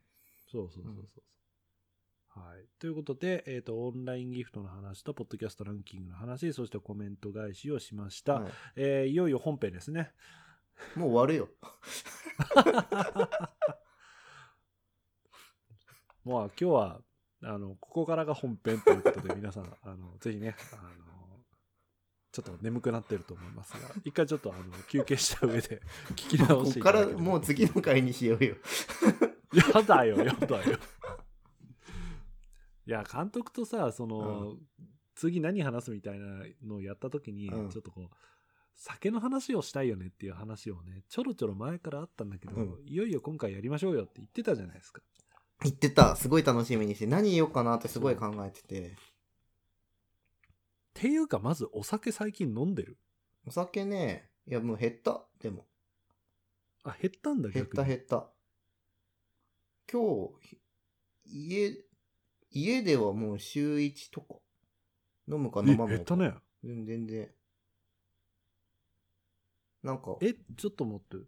[0.51, 1.23] そうそうそうそうそう。
[2.39, 2.65] はい。
[2.79, 8.39] ということで、えっ、と、オンラインギフトの話と、ポッドキャストランキングの話、そしてコメント返しをしました。
[8.39, 10.11] はいえーいよいよ本編ですね。
[10.95, 11.49] もう終わるよ。
[16.23, 17.01] もう今日は、
[17.43, 20.75] あの、ここからが本編ということで、皆さん、あの、ぜひね、あ
[21.05, 21.12] の、
[22.33, 25.81] ちょっと眠くなってると思いますが、 一回ちょっとあの休憩した上で
[26.17, 28.55] 聞き直こしてこからいただければもう次の回にしようよ。
[29.53, 30.79] やだよ、やだよ。
[32.87, 34.57] いや、監督とさ、その、
[35.13, 38.15] 次何話すみたいなのをやった時に、うんちょっとこう、
[38.75, 45.03] 酒の話をしたいよねっていう話をね、ちょろちょろ前からあったんだけど、うんいよいよ今回やりましょうよって言ってたじゃないですか。
[45.61, 46.15] 言ってた。
[46.15, 48.95] すごい楽しみにして、何言おうかなってすごい考えてて。
[50.99, 52.97] っていうか、まずお酒最近飲んでる？
[53.47, 55.25] お酒ね、いやもう減った。
[55.39, 55.65] でも。
[56.83, 57.83] あ、減ったんだ、減っ逆に。
[57.83, 58.29] た減った。
[59.91, 60.59] 今日、
[61.25, 61.85] 家、
[62.51, 64.35] 家ではもう週1とか。
[65.27, 65.93] 飲むか飲まないか。
[65.93, 66.33] え減ったね。
[66.63, 66.85] うん。
[66.85, 67.33] 全然。
[69.81, 71.25] なんか、え、ちょっと待って。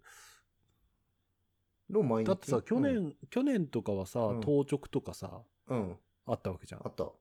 [1.90, 5.90] の毎日だってさ、去年、去年とかはさ、うん当直とかさ、うん。
[5.90, 6.00] うん。
[6.26, 6.90] あったわけじゃんあ。
[6.90, 7.12] った。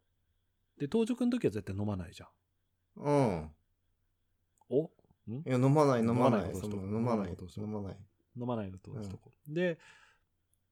[0.79, 2.29] で、当直の時は絶対飲まないじゃん。
[2.97, 3.51] うん。
[4.69, 4.83] お？
[4.83, 5.35] ん？
[5.37, 6.55] いや、飲まない、飲まない。
[6.55, 7.97] そ飲まない飲まない。
[8.37, 8.91] 飲まないのと
[9.49, 9.79] で、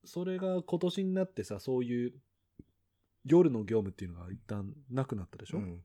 [0.04, 2.12] それが今年になってさ、そういう
[3.24, 5.84] 夜の業務っていうのが一旦なくなったでしょ、うん。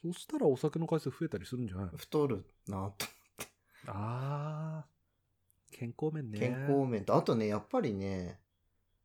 [0.00, 1.92] そしたらお酒の回数増えたりするんじゃないの？
[1.98, 3.06] 太るなと。
[3.86, 6.38] あー、健康面ね。
[6.38, 8.40] 健康面と、あとね、やっぱりね、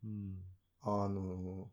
[0.05, 0.37] うん。
[0.81, 1.69] あの、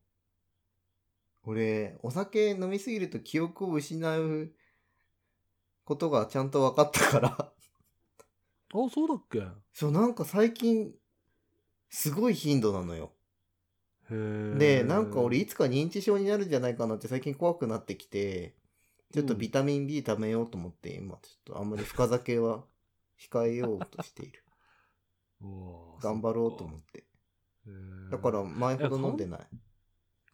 [1.46, 4.52] 俺、お酒飲みすぎると記憶を失う
[5.85, 7.52] ことがちゃんと分かったから、
[8.74, 9.38] あ、そうだっけ？
[9.38, 10.92] へそう、なんか最近、
[11.88, 13.12] すごい頻度なのよ。
[14.11, 18.56] ーで、なんか俺いつか認知症になるんじゃないかなって最近怖くなってきて、
[19.12, 22.64] ちょっとビタミン B 食べようと思って、今ちょっとあんまり深酒は
[23.18, 24.42] 控えようとしている。
[26.02, 27.04] 頑張ろうと思そっって。
[28.11, 29.48] だから前ほど飲んでない。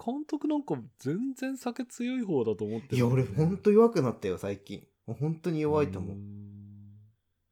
[0.04, 4.86] 監督なんか全然酒強い方だと思っていや、俺ほんと弱くなったよ、最近。
[5.06, 6.16] 本当に弱いと思う。
[6.16, 6.42] ん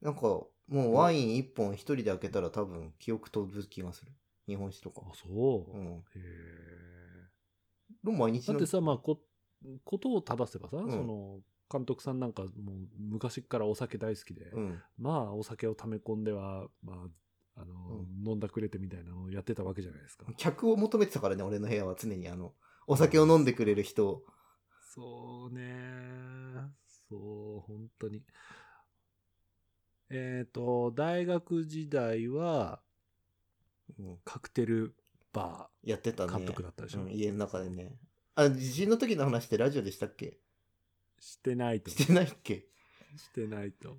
[0.03, 0.51] なんか、も
[0.91, 4.13] うワイン一本一人で開けたら多分記憶飛ぶ気がする。
[4.49, 5.15] 日本酒とかあ、。
[5.15, 5.77] そう。
[5.77, 5.87] うん。
[5.97, 8.11] へえ。
[8.11, 9.21] 毎日だってさ、まあ、こ、
[9.85, 12.51] ことを正せばさ、んその、監督さんなんかもう
[12.99, 14.83] 昔からお酒大好きで、うん。
[14.99, 16.97] まあ、お酒を溜め込んでは、まあ、
[17.57, 20.27] あの、飲んだくれてみたいなのをやってたわけじゃないですか。
[20.37, 22.55] 客を求めてたからね、俺の部屋は常にあの、
[22.87, 24.25] お酒を飲んでくれる人を。
[24.95, 25.63] そうね。
[27.09, 28.25] そう、本当に。
[30.11, 32.81] えっ、と、大学時代は、
[33.99, 34.95] うんカクテル
[35.33, 36.33] バやってたね。
[36.33, 37.99] ー監督だったでしょ、うん、家の中でね。
[38.35, 40.39] あ、地震の時の話ってラジオでしたっけ？
[41.19, 42.67] してないとしてないっけ？
[43.17, 43.99] してないと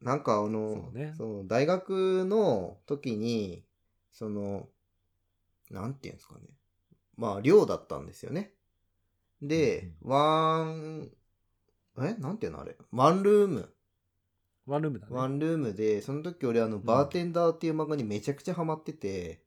[0.00, 1.14] なんかあの、そうね。
[1.18, 3.64] の大学の時に、
[4.10, 4.68] その、
[5.70, 6.40] なんていうんですかね。
[7.16, 8.52] まあ、寮だったんですよね。
[9.40, 11.10] で、ワン、
[11.98, 12.14] え？
[12.18, 12.76] なんていうのあれ？
[12.90, 13.74] ワンルーム。
[14.66, 15.14] ワンルームだね。
[15.14, 19.42] ワンルームで、その時俺あの、バーテンダーっていう漫画にめちゃくちゃハマってて、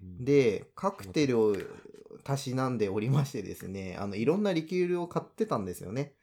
[0.00, 0.24] うん。
[0.24, 1.56] で、カクテルを
[2.24, 6.14] たしなんでおりましてですね、あの、いろんなリキュールを買ってたんですよね。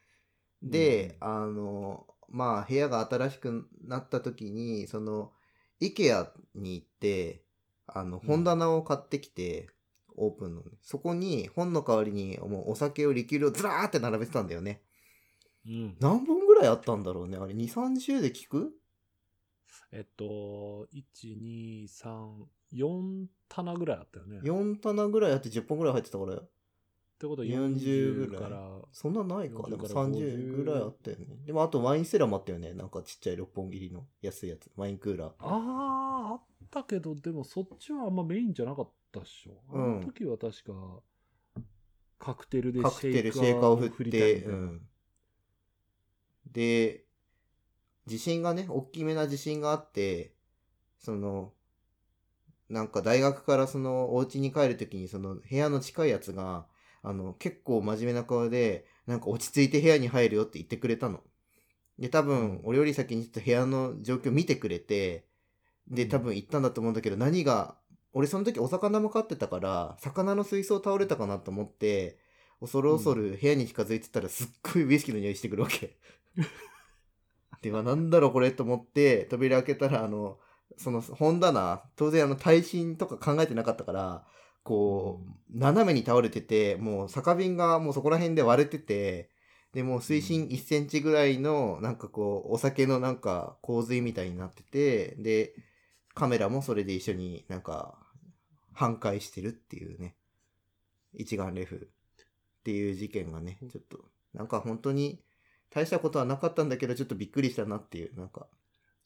[0.61, 5.31] で、あの、まあ、部屋が新しくなった時に、その、
[5.81, 7.41] IKEA に行って、
[7.87, 9.69] あの、うん本棚を買ってきて、
[10.15, 10.71] オープンのね。
[10.81, 14.81] そこに本の代わりにもうお酒をリキュールをずらーって並べてたんだよね。
[15.65, 17.37] うん何本ぐらいあったんだろうね？
[17.37, 18.73] あれ、2、30で聞く？
[19.93, 26.41] えっと1234棚ぐらいあったよね ?4 棚ぐらいあって10本ぐらい入ってたから、
[27.19, 28.51] ってことは40 40ぐらい
[28.93, 29.57] そんなないか。
[29.57, 31.25] 40でもから30 50ぐらいあったよね。
[31.45, 32.73] でもあとワインセラーもあったよね。
[32.73, 34.71] なんかちっちゃい6本切りの安いやつ。
[34.77, 35.29] ワインクーラー。
[35.29, 41.01] あああったけどでもそっちはあんまメインじゃなかったっしょあうんの時は確か
[42.19, 44.81] カクテルでカクテル、シェイカーを振りって、うん。
[46.51, 47.03] で、
[48.05, 50.33] 地震がね、大きめな地震があって、
[50.99, 51.53] その、
[52.69, 56.67] なんか大学からそのお家に帰るときにその部屋の近いやつが、
[57.01, 61.21] あの、結構真面目な顔で、なんか落ち着いて部屋に入るよって言ってくれたの。
[61.97, 65.25] で、多分、俺より先にちょっと部屋の状況見てくれて、
[65.87, 67.75] で、多分行ったんだと思うんだけど、何が、
[68.13, 72.19] 俺その時お魚も飼ってたから、魚の水槽倒れたかなと思って、
[72.59, 75.97] 恐る恐る部屋に近づいてたらすっごいウイスキーの匂いしてくるわけ。
[77.61, 80.39] で、まあなんだろうこれと思って、扉開けたら、あの、
[80.77, 84.25] その本棚、当然あの耐震とか考えてなかったから、
[84.69, 89.31] こう、斜めに倒れてて、もう酒瓶がもうそこら辺で割れてて、
[89.73, 95.55] で、もう水深1センチぐらいの、なんかこう、お酒のなんか洪水みたいになってて、で、
[96.13, 97.97] カメラもそれで一緒になんか、
[98.71, 100.15] 半壊してるっていうね。
[101.13, 101.89] 一眼レフ
[102.59, 104.05] っていう事件がね、ちょっと、
[104.35, 105.19] なんか本当に
[105.71, 108.45] 大したことはなかったんだけど、ちょっとびっくりしたなっていう、なんか、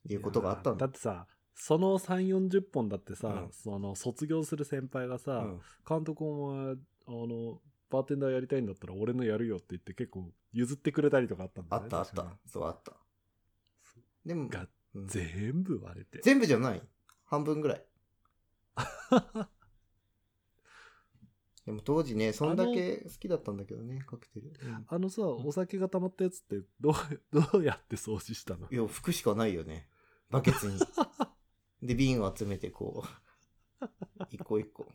[0.09, 0.87] いうことがあったんだ。
[0.87, 6.75] だってさその3 4 0本だってさ、うんその卒業する先輩がさ、うん監督お前
[7.07, 12.51] あのバーテンダーやりたいんだったら俺のやるよって言って結構譲ってくれたりとかあったんだよねあったあった確かに。
[12.51, 12.93] そうあった。
[14.25, 16.81] でも、がうん全部割れて全部じゃない
[17.25, 17.85] 半分ぐらい。
[21.65, 24.51] でも当時ね、そんだけ好きだったんだけどね、カクテル。
[24.63, 26.93] うんあのさお酒が溜まったやつってどう
[27.31, 28.67] どうやって掃除したの？
[28.69, 29.87] いや、拭くしかないよね。
[30.29, 30.79] バケツに。
[31.83, 33.03] で、瓶を集めて、こ
[33.81, 33.85] う、
[34.31, 34.87] 一個一個。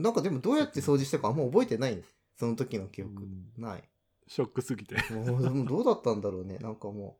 [0.00, 2.02] なんかでもどうやって掃除したかあんま覚えてない
[2.36, 3.22] その時の記憶。
[3.22, 3.88] うんない。
[4.26, 6.58] ショックすぎてもうでもどうだったんだろうね。
[6.62, 7.18] なんかも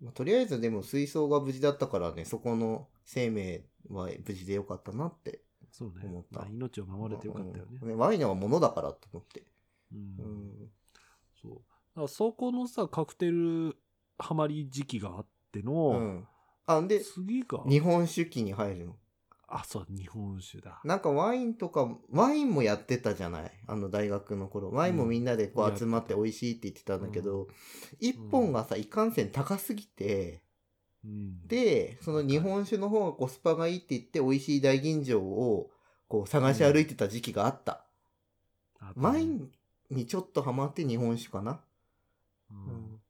[0.00, 0.04] う。
[0.04, 5.42] まあとりあえずでも水槽が無事だったからね、そこの生命は無事でよかったなって。
[5.70, 9.46] そうね思ったまあ命を守れてよかったよねうんワインは物だからと思って。
[9.92, 10.70] うんうん。
[11.40, 13.76] そうだからそこのさカクテル
[14.18, 16.28] ハマり時期があっての、うん。
[16.66, 17.62] あ、で、次が？
[17.68, 18.96] 日本酒期に入るの。
[19.52, 20.80] あそう日本酒だ。
[20.84, 23.50] なんかワインとか、ワインもやってたじゃない？
[23.66, 24.70] あの大学の頃。
[24.70, 27.48] ワインもみんなでこうんう集まって美味しいって言ってたんだけどう、
[27.98, 30.42] 一、本がさ、いかんせん高すぎて、
[31.04, 31.48] うん。
[31.48, 35.70] で、その日本酒の方がコスパがいいって言って美味しい大吟醸を
[36.06, 37.84] こう探し歩いてた時期があった。
[38.78, 39.50] あとねワイン
[39.90, 41.60] にちょっとハマって日本酒かな。
[42.50, 43.00] うん。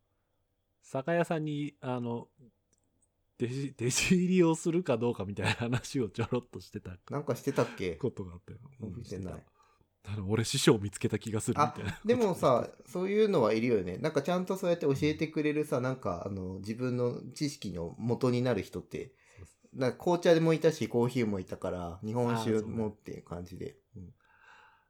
[0.83, 2.29] 酒屋さんにあの
[3.41, 7.93] 弟子弟子入りをするかどうかみたいな話をちょろっとしてたなんかしてたっけ？
[7.97, 8.59] ことがあったよ。
[8.81, 9.43] 覚えてないして
[10.05, 11.99] たあの俺師匠見つけた気がするみあたいな。
[12.05, 13.99] でもさ、そういうのはいるよね。
[13.99, 19.13] なんかちゃんとそうやって教えてくれるさ、なんかあの自分の知識の元になる人って、
[19.75, 23.77] なんか紅茶でもいたし、コーヒーもいたから、日本酒もっていう感じで。
[23.97, 24.09] うん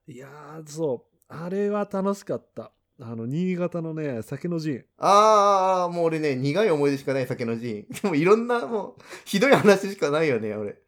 [0.06, 1.24] いやー、そう。
[1.28, 2.72] あれは楽しかった。
[3.02, 4.84] あの、新潟のね、酒の陣。
[4.98, 7.86] あー、もう俺ね、苦い思い出しかない酒のジン。
[8.02, 10.82] でもいろんな、もう、ひどい話しかないよね、俺。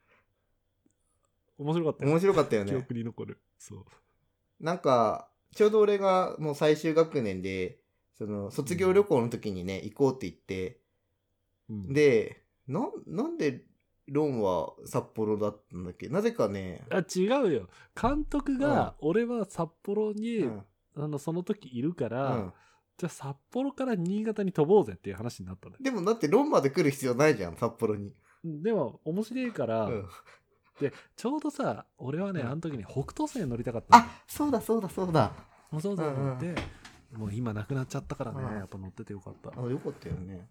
[1.59, 2.11] 面白かったよ。
[2.11, 2.77] 面白かったよ記ね。
[2.79, 3.39] 憶に残る。
[3.59, 3.85] そう。
[4.61, 7.79] なんか、ちょうど俺がもう最終学年で、
[8.19, 10.81] その、卒業旅行の時にね、行こうって言って、
[11.71, 13.65] うん、で、なん、なんで、
[14.09, 16.09] ロンは札幌だったんだっけ？
[16.09, 17.69] なぜかね、あ違うよ。
[18.01, 20.63] 監督が、俺は札幌に、うん
[20.97, 22.53] あのその時いるかうら、ん
[22.99, 25.83] じゃあ札幌から新潟に飛ぼうぜっていう話になったんだよ。
[25.83, 28.13] でもだってロンまで来る必要ないじゃん、札幌に。
[28.45, 30.09] でも、面白いから、うん
[30.81, 35.33] で、ちょうどさ、俺はね、うんあの時に北斗星乗りたかったのあ、そうだそうだそうだ。
[35.71, 36.55] もうそうそううんうんで、
[37.13, 39.51] もう今なくなっちゃったからね、うんやっぱ乗っててよかった。
[39.59, 40.49] あ、よかったよね。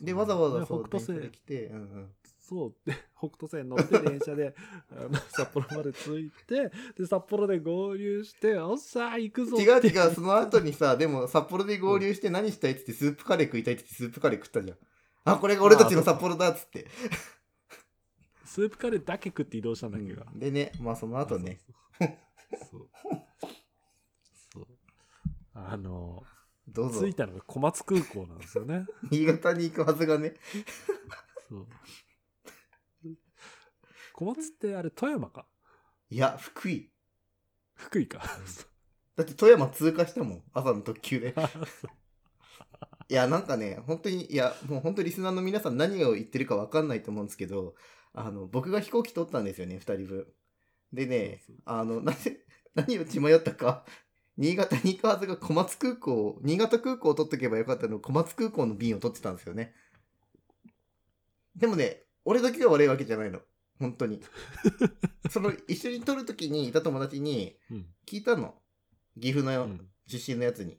[0.00, 2.10] で、わざわざ北斗星電車で来て、うんうん。
[2.50, 2.74] そう。
[2.84, 4.56] で、北斗星乗って電車で
[5.30, 14.78] 札幌まで着いて、で、札幌で合流して、おっしゃ、行くぞって違う違う、その後にさ、 でも札幌で合流して何したいって言ってスープカレー食いたいって言ってスープカレー食ったじゃん。
[15.22, 16.88] あ、これが俺たちの札幌だっつって。
[18.44, 20.24] スープカレーだけ食って移動したんだっけど。
[20.24, 21.60] うんでね、まあその後ね。
[22.00, 22.88] そう。
[24.52, 24.66] そう。
[25.54, 26.24] あの、
[26.66, 27.14] どうぞ着い。
[27.14, 28.86] たのが小松空港なんですよね。
[29.12, 30.34] 新潟に行くはずがね。
[31.48, 31.66] そう。
[34.20, 35.46] 小松ってあれ富山か？
[36.10, 36.90] いや、福井。
[37.72, 38.22] 福井か。
[39.16, 40.42] だって富山通過したもん。
[40.52, 41.34] 朝の特急で。
[43.08, 47.74] いや、なんかね、本当に、いや、もう本当リスナーの皆さん何を言ってるか分かんないと思うんですけど、
[48.12, 50.26] あの、僕が飛行機取ったんですよね、二人分。
[50.92, 52.44] でねあの、なぜ、
[52.76, 53.86] 何を血迷ったか、
[54.36, 59.74] 新潟に行くはずが小松空港、新潟空港を取っとけばよかったの小松空港の便を取ってたんですよね。
[61.56, 63.40] でもね、俺だけが悪いわけじゃないの。
[63.80, 64.22] 本当に。
[65.30, 67.86] その、一緒に取るときにいた友達にうん。
[68.06, 68.54] 聞いたの。
[69.20, 70.78] 岐阜のうん出身のやつに。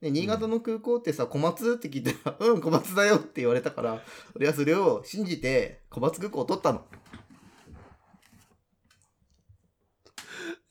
[0.00, 4.02] で、新潟の空港ってさ、小松って聞いたら、 うん、小松だよって言われたから、
[4.34, 6.86] 俺はそれを信じて、小松空港を取ったの。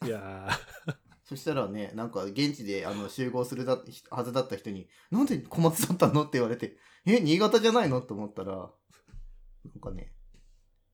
[0.04, 0.50] いや
[1.24, 8.02] そしたらね、なんか現地であの集合するだはずだった人に、なんで小松だったのって言われて、え、新潟じゃないの？
[8.02, 10.13] と思ったら、なんかね、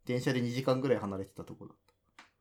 [0.07, 1.87] 電車で2時間ぐらい離れてたところだっー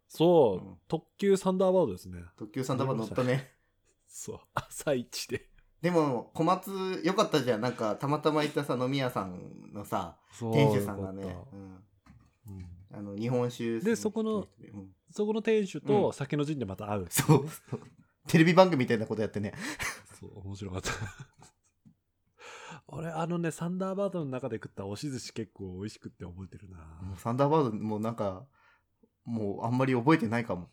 [0.08, 2.20] そう、うん特急サンダーバードですね。
[2.20, 2.32] た。
[2.38, 3.50] 特急サンダーバード乗ったね。
[4.06, 4.40] そう。
[4.54, 5.48] 朝一で。
[5.82, 7.60] でも、小松、よかったじゃん。
[7.60, 13.80] なんか、たまたま行ったさ、飲み屋さんのさ、店主さんがねうん、たうんあの、日本酒。
[13.80, 17.48] でそこのうんそこの店主と酒の陣でまた会う、そう。
[17.70, 17.80] そう
[18.28, 19.54] テレビ番組みたいなことやってね。
[20.20, 20.90] そう、面白かった。
[22.88, 26.78] 俺、あのね、サンダーバードの中で食った押し寿司結構美味しくって覚えてるな。
[27.02, 28.46] もうサンダーバードもうなんか、
[29.24, 30.70] もうあんまり覚えてないかも。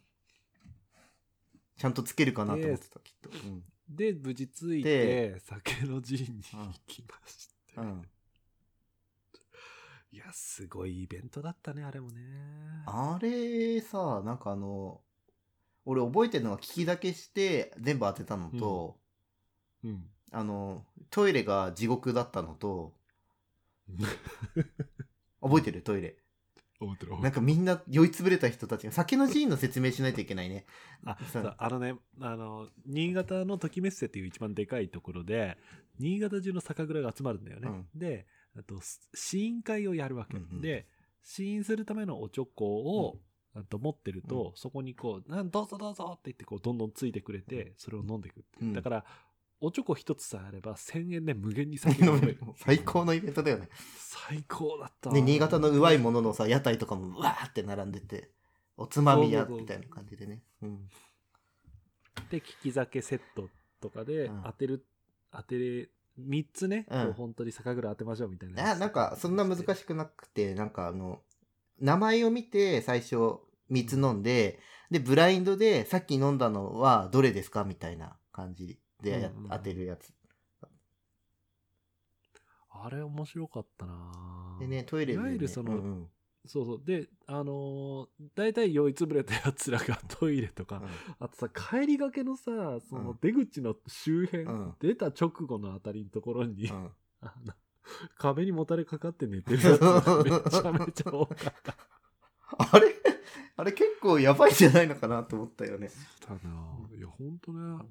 [1.77, 3.29] ちゃんとつけるかなと思ってた、きっと。
[3.29, 3.63] うん。
[3.89, 7.53] で、無事着いでて、酒の陣に行きまして。
[7.77, 8.07] うん。
[10.11, 12.21] いや、すごいイベントだったね、あれもね。
[12.85, 15.01] あれさ、なんかあの、
[15.85, 18.99] 俺覚えてるのは聞きだけして全部当てたのと、
[19.83, 20.12] うん。
[20.33, 22.93] あの、トイレが地獄だったのと、
[25.41, 25.81] 覚えてる？
[25.81, 26.17] トイレ。
[26.79, 30.65] 覚えてるなんかみんな酔いつぶれた人たちが、酒の寺院の説明しないといけないね。
[31.05, 35.57] あ、さそうあのね、あの、新潟のときめっせっていう一番でかいところで、
[35.99, 37.69] 新潟中の酒蔵が集まるんだよね。
[37.69, 37.87] うん。
[37.95, 38.25] で、
[38.57, 40.37] あと、す試飲会をやるわけ。
[40.37, 40.61] うんうん。
[40.61, 40.87] で、
[41.21, 43.19] 試飲するためのおちょこを、
[43.55, 48.73] あと持ってると、そこにこう、なんどうぞどうぞって言って、こう、どんどんついてくれて、それを飲んでいくうん。
[48.73, 49.05] だから、
[49.61, 52.39] おちょこ一つさえあれば、1000円で無限に酒が飲める。
[52.57, 53.69] 最高のイベントだよね。
[53.97, 55.09] 最高だった。
[55.09, 58.31] で、新潟のうまいもののさ、屋台とかもうわーって並んでて、
[58.77, 60.41] おつまみ屋みたいな感じでね。
[60.61, 60.89] うん。
[62.29, 64.85] で、利き酒セットとかでうん当てる、
[65.31, 65.89] 当てれ、
[66.19, 68.71] 3つね、うん本当に酒蔵当てましょうみたいな。
[68.71, 71.21] あ、なんか、そんな難しくなくて、なんかあの、
[71.79, 73.15] 名前を見て最初
[73.71, 74.59] 3つ飲んで、
[74.91, 80.13] で、ブラインドでさっき飲んだのはどれですかみたいな感じで当てるやつ。
[82.75, 85.23] あれ面白かったなでね、トイレで、ね。
[85.23, 86.07] いわゆるその、うんうん
[86.45, 86.81] そうそう。
[86.83, 90.81] で、あのー、大体酔いつぶれたやつらが トイレとか、
[91.19, 97.53] あとさ、帰りがけのさ、その出口の周辺、うん出た直後のあたりのところに、うん あの
[98.17, 101.77] 壁にもたれかかって寝てるやつが めちゃめちゃ多かった。
[102.57, 102.93] あれ？
[103.55, 105.89] あれ結構やばいんじゃないのかなと思ったよね。
[106.27, 107.85] だないや、ほんとね。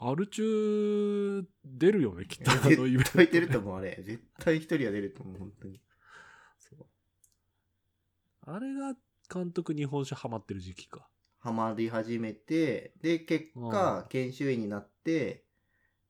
[0.00, 2.50] アル中出るよね、 きっと。
[2.52, 4.00] あのイベント絶対出ると思う、あれ。
[4.00, 5.82] 絶対一人は出ると思う、本当に。
[6.58, 6.86] そう
[8.42, 8.96] あれが
[9.32, 11.08] 監督日本酒ハマってる時期か。
[11.40, 15.44] ハマり始めて、で、結果、研修医になって、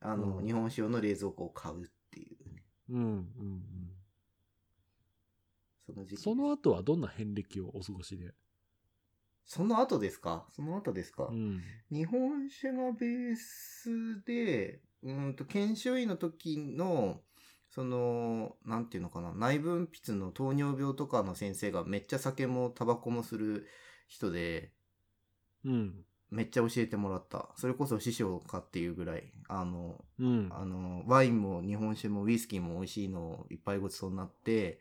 [0.01, 3.93] あの、うん日本酒用の冷蔵庫を買うっていうね、うんうんうん。
[5.87, 6.23] その時期。
[6.23, 8.35] その後はどんな遍歴をお過ごしで？
[9.49, 10.47] その後ですか？
[10.53, 11.63] その後ですか、うん。
[11.91, 17.23] 日本酒がベースで、うーんと、研修医の時の、
[17.71, 23.67] その、なんていうのかな、内分泌の糖尿病とかの先生がめっちゃ酒もタバコもする
[24.07, 24.73] 人で、
[25.65, 26.05] うん。
[26.31, 27.49] めっちゃ教えてもらった。
[27.57, 30.51] それこそ師匠かっていうぐらい、あの、うん。
[30.53, 34.79] あの、ワインも日本酒もウイスキーも美味しいのをいっぱいごちそうになって、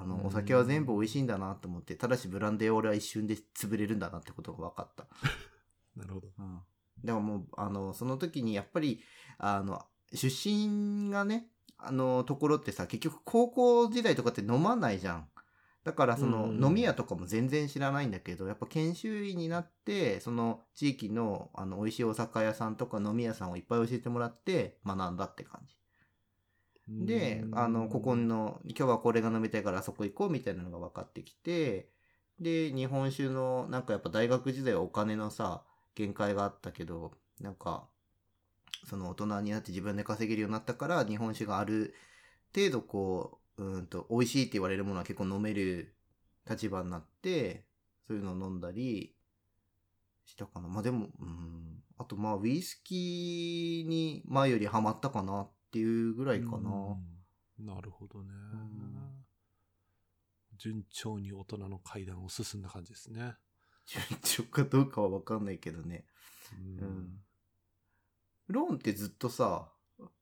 [0.00, 5.06] あの、うんお酒は全部美味しいんだなと思って、ただしブランデーは俺は一瞬で潰れるんだなってことが分かった。
[5.96, 6.28] なるほど。
[6.38, 6.60] うん。
[7.04, 9.02] でももう、あの、その時にやっぱり、
[9.38, 11.48] あの、出身がね、
[11.78, 15.28] あの、ところってさ、結局高校時代とかって飲まないじゃん。
[15.82, 25.79] だからその、飲み屋とかも全然知らないんだけど、やっぱ研修医になって、その地域の、あの、美味しいお酒屋さんとか飲み屋さんをいっぱい教えてもらって学んだって感じ。
[26.98, 31.90] で、あの、ここの、今日はこれが飲みたいからあそこ行こうみたいなのが分かってきて、
[32.40, 35.64] で、日本酒の、なんかやっぱ大学時代はお金のさ、
[35.94, 37.88] 限界があったけど、なんか、
[38.86, 41.94] その大人になって自分で稼げるようになったから、日本酒がある
[42.54, 45.94] 程度こう、うーんと、美味しいって言われるものは結構飲める
[46.48, 47.66] 立場になって、
[48.08, 49.14] そういうのを飲んだり
[50.26, 50.68] したかな。
[50.68, 51.82] まあでも、うん。
[51.98, 56.70] あとまあ、ウイスキーに前よりハマったかなっていうぐらいかな。
[56.70, 58.30] うんなるほどね。
[58.32, 59.24] ん
[60.56, 63.34] 順調に大人の階段を進んだ感じですね。
[63.84, 66.06] 順調かどうかはわかんないけどね。
[66.80, 67.20] ううん。
[68.48, 69.68] ロンってずっとさ、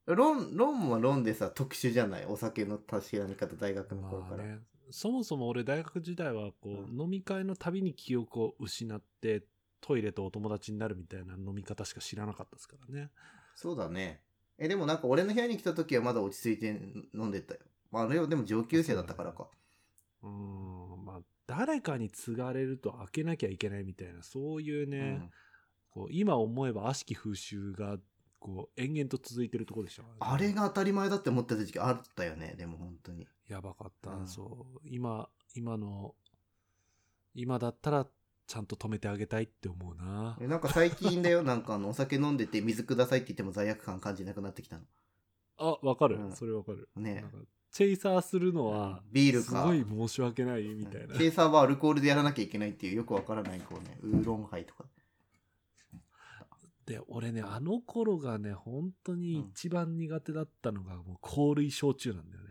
[0.07, 2.27] ロン、ロンはロンでさ、特殊じゃない？
[2.27, 4.37] お酒の確かめ方、大学の頃から。
[4.39, 4.59] まあね、
[4.91, 9.45] そもそも俺大学時代はこう、うん飲み会のたびに記憶を失って
[9.81, 13.11] トイレとお友達になるみたいな飲み方しか知らなかったですからね。
[13.55, 14.23] そうだね。
[14.59, 16.69] え、でもなんか俺の部屋に来た時はまだ落ち着いて
[17.15, 17.61] 飲んでたよ。
[17.91, 19.49] まあ、あれはでも上級生だったからか。
[20.23, 25.31] うーん、まあ誰かに継がれると開けなきゃいけないみたいな、そういうね、
[25.91, 27.97] こう今思えば悪しき風習が
[28.39, 33.27] こう延々と続いてるところでしたからね、あれが当たり前だって思ってた時期あったよね、でも本当に。
[33.47, 36.15] やばかった、うんそう今今の
[37.35, 38.07] 今だったら
[38.49, 40.39] ちゃんと止めてあげたいって思うな。
[40.41, 44.85] えなんか最近だよ、なんかあの、お酒飲んでて水くださいって言っても罪悪感感じなくなってきたの。
[45.59, 46.33] あわかる、うん。
[46.33, 46.89] それわかる。
[46.97, 47.27] ね。
[47.71, 49.45] チェイサーするのはビールか。
[49.45, 51.15] すごい申し訳ないみたいな。
[51.15, 54.85] チェイサーはアルコールでやらなきゃいけないっていうよくわからない、こうね、ウーロンハイとか。
[56.87, 62.49] で俺ねあの頃がね本当に一番苦手だったのがもう香類焼酎なんだよね。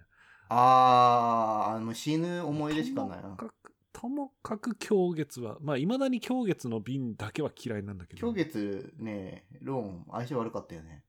[0.50, 3.24] あー、あの、死ぬ思い出しかないな。
[3.24, 3.54] ともかく
[4.00, 8.28] ともかく狂月はまあいまだに狂月の瓶だけは嫌いなんだけど。
[8.28, 11.04] 今日月ね、ローン相性悪かったよね。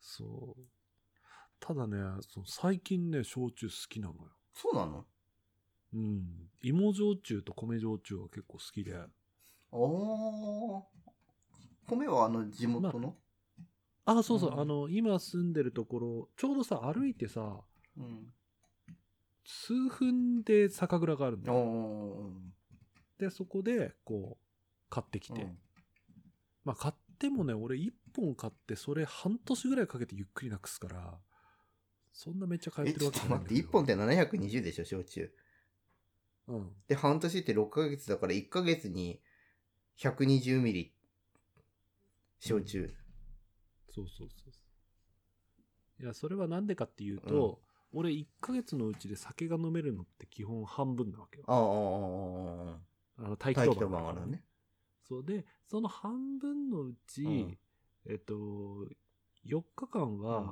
[0.00, 0.62] そう。
[1.58, 4.20] ただねその最近ね焼酎好きなのよ。
[4.54, 5.04] そうなの？
[5.92, 6.22] うん。
[6.62, 8.94] 芋焼酎と米焼酎は結構好きで。
[9.72, 10.82] おー。
[11.88, 13.16] 米はあの地元の、
[14.04, 17.60] あそうそう、うんあの今住んでるところちょうどさ歩いてさ
[17.98, 18.32] うん。
[19.52, 22.32] 数分で酒蔵があるんだよ。
[23.18, 24.44] でそこでこう
[24.88, 25.58] 買ってきて、うん
[26.62, 31.18] まあ買ってもね俺1本買ってそれ半年ぐらいかけてゆっくりなくすから
[32.12, 35.30] そんなめっちゃ買え、ってるわちょっと待って、けじゃないんだけど1本って720でしょ、焼酎。
[36.48, 39.20] うんで、半年って6ヶ月だから1ヶ月に
[39.98, 40.94] 120ミリ。
[42.40, 42.94] 焼酎。
[43.88, 44.60] そうそうそうそ
[45.98, 47.60] ういやそれはなんでかっていうと、
[47.92, 51.66] 俺1ヶ月のうちで酒が飲めるのって基本半分なわけよああ、ああ、あ
[53.26, 53.36] ああ、ああ。
[53.36, 54.44] 機当待機当番が番あるね。
[55.08, 57.58] そうでその半分のうち、うん
[58.06, 58.34] えっと
[59.44, 60.50] 4日間は、うん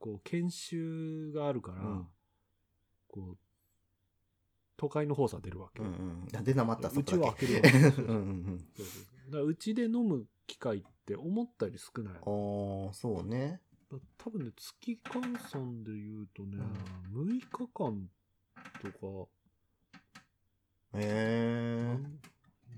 [0.00, 2.08] こう研修があるから、うん
[3.08, 3.38] こう
[4.76, 6.44] 都会の放射出るわけよ、うんうん。
[6.44, 7.70] で、なまった、うちは開けるわけ。
[7.70, 8.14] けうんうんう
[8.52, 8.64] ん。
[8.76, 12.22] そうそうだからうちで飲む機会って思ったより少ないああ、
[12.92, 13.60] そうね。
[13.90, 16.58] だ多分ね月換算で言うとね、
[17.14, 18.10] 6日間
[18.82, 19.28] とか。
[20.94, 21.98] へえ。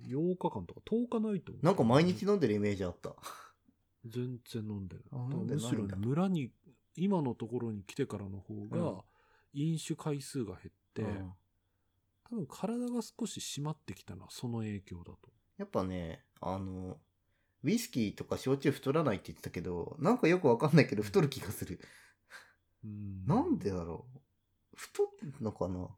[0.09, 0.81] 8日間とか。
[0.87, 1.65] 10日ないと思う。
[1.65, 3.15] なんか毎日飲んでるイメージあった。
[4.07, 5.05] 全然飲んでない。
[5.13, 6.51] あ飲んでむしろ村に
[6.97, 8.69] 今のところに来てからの方うん。
[8.71, 9.05] が
[9.53, 11.33] 飲酒回数が減って、うん。
[12.31, 15.19] 多分体が少し締まってきたのはその影響だと。
[15.59, 16.99] やっぱね、あの、
[17.63, 21.81] ウイスキーとか焼酎太らないって言ってたけど、なんかよくわかんないけど太る気がする。
[22.85, 23.27] うん。
[23.27, 24.19] なんでだろう？
[24.77, 25.89] 太るのかな？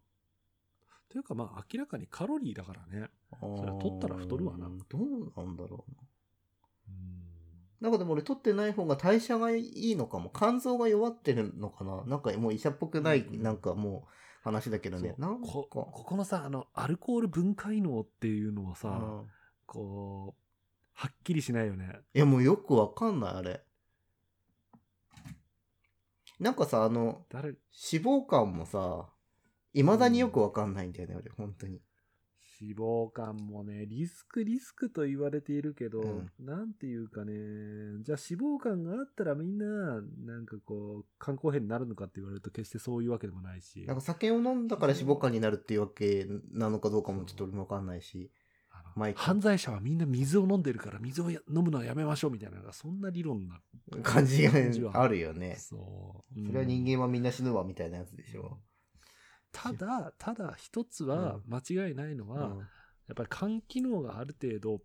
[1.08, 3.08] というかまあ明らかにカロリーだからね。
[3.40, 4.68] それは取ったら太るわな。
[4.88, 5.02] どう
[5.36, 5.92] なんだろう
[6.88, 6.96] うん。
[7.80, 7.82] な。
[7.82, 10.32] なんかでも俺取ってない方が代謝がいいのかも。
[10.34, 12.04] 肝臓が弱ってるのかな？
[12.06, 14.10] なんかもう医者っぽくない、うんなんかもう
[14.42, 15.14] 話だけどね。
[15.18, 15.46] なんか。
[15.46, 19.26] こここのさあのアルコール分解能っていうのはさ、うん。
[19.66, 20.41] こう
[20.94, 23.64] はっきりしないよねいやもうよくわかんない、あれ。
[26.38, 27.48] なんかさ、あの、誰？
[27.48, 29.08] 脂肪肝もさ、
[29.74, 31.80] 未だによくわかんないんだよね、俺、本当に。
[32.60, 37.32] 脂肪肝もね、リスクリスクと言われているけど、うんなんていうかね、
[38.02, 48.30] じゃあ脂肪肝があったらみんな、なんかこう、肝硬変になるのかって言われると決してそういうわけでもないし、なんか酒を飲んだから脂肪肝になるっていうわけなのかどうかもちょっと俺もわかんないし。
[49.14, 53.60] 犯罪者はみんな水を飲んでるから水をや飲むのはやめましょうみたいなそんな理論な
[54.02, 55.56] 感じがあるよね。
[55.58, 56.46] そう。
[56.46, 58.58] それは人間間はみんな死ぬわみたいなやつでしょ。
[59.50, 62.58] ただ、ただ一つは間違いないのは、うん
[63.08, 64.80] やっぱり肝機能がある程度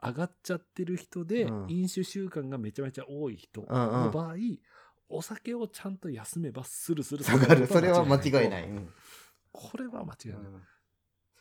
[0.00, 4.34] 上がっちゃってる人で、うん飲酒習慣がめちゃめちゃ多い人うんうんの場合、
[5.08, 7.66] お酒をちゃんと休めばスルスル下がる。
[7.66, 8.68] それは間違いいない。
[8.68, 8.88] うん
[9.52, 10.40] これは間違いない。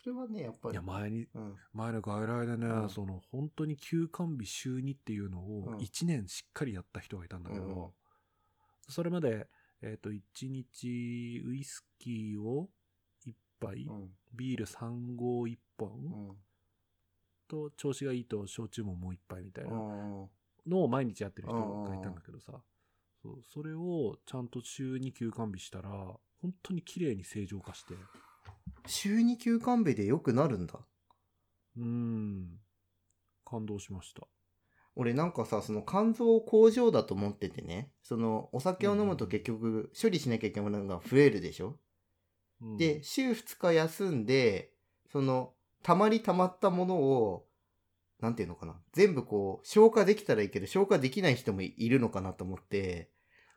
[0.06, 0.74] うんそれはね、やっぱり。
[0.74, 1.56] いや前にうん。
[1.74, 2.89] 前の外来でね、うん。
[2.89, 5.78] その本当に休館日週2っていうのをうん。
[5.78, 7.91] 1年しっかりやった人がいたんだけど、うん
[8.89, 9.47] それまで、
[9.82, 12.70] えっと1日ウイスキーを
[13.26, 14.10] 1杯、うん。
[14.34, 16.38] ビール3合1本、うん。
[17.47, 20.30] と調子がいいと焼酎ももう1杯みたいなうん
[20.66, 22.62] のを毎日やってる人がいたんだけどさ、
[23.22, 25.89] そうそれをちゃんと週に休館日したら
[26.41, 27.95] 本当に綺麗に正常化して
[28.86, 30.80] 週に休館日で良くなるんだ。
[31.78, 32.60] うーん。
[33.46, 34.28] 感動しました。
[34.96, 41.80] 俺なんかさ、その肝臓工場だと思っててね、そのお酒を飲むと結局処理しなきゃいけないものが増えるでしょ、
[42.62, 42.78] うん。
[42.78, 44.74] で、週2日休んで、
[45.12, 47.48] その、たまりたまったものを、
[48.20, 53.10] なんていうのかな、全部こう、消化できたらいいけど、消化できない人もいるのかなと思って、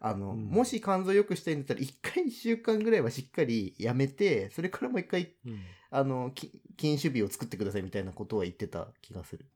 [0.08, 0.44] あの、うん。
[0.44, 5.60] もし肝臓良くしたいんだったら、1回1週間ぐらいはしっかりやめて、それからもう1回、うん。
[5.90, 9.50] あの、き禁酒日を作ってくださいみたいなことは言ってた気がする。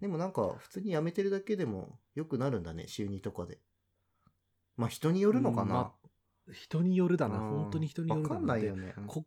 [0.00, 3.58] でもなんか、普通にやめてるだけでも良くなるんだね、週2とかで。
[4.76, 5.64] まあ人によるのかな。
[5.64, 5.70] うん。
[5.70, 5.94] ま。
[6.52, 7.50] 人によるだな、うん。
[7.62, 8.94] 本当に人によるだわかんないよね。
[9.06, 9.26] こ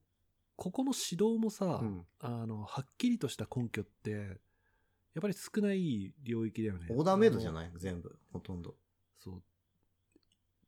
[0.56, 2.06] ここの指導もさ、うん。
[2.20, 6.88] あのはっきりとした根拠ってやっぱり少ない領域だよね。
[6.90, 7.72] オーダーメイドじゃいない？
[7.76, 8.76] 全部、ほとんど。
[9.20, 9.44] そう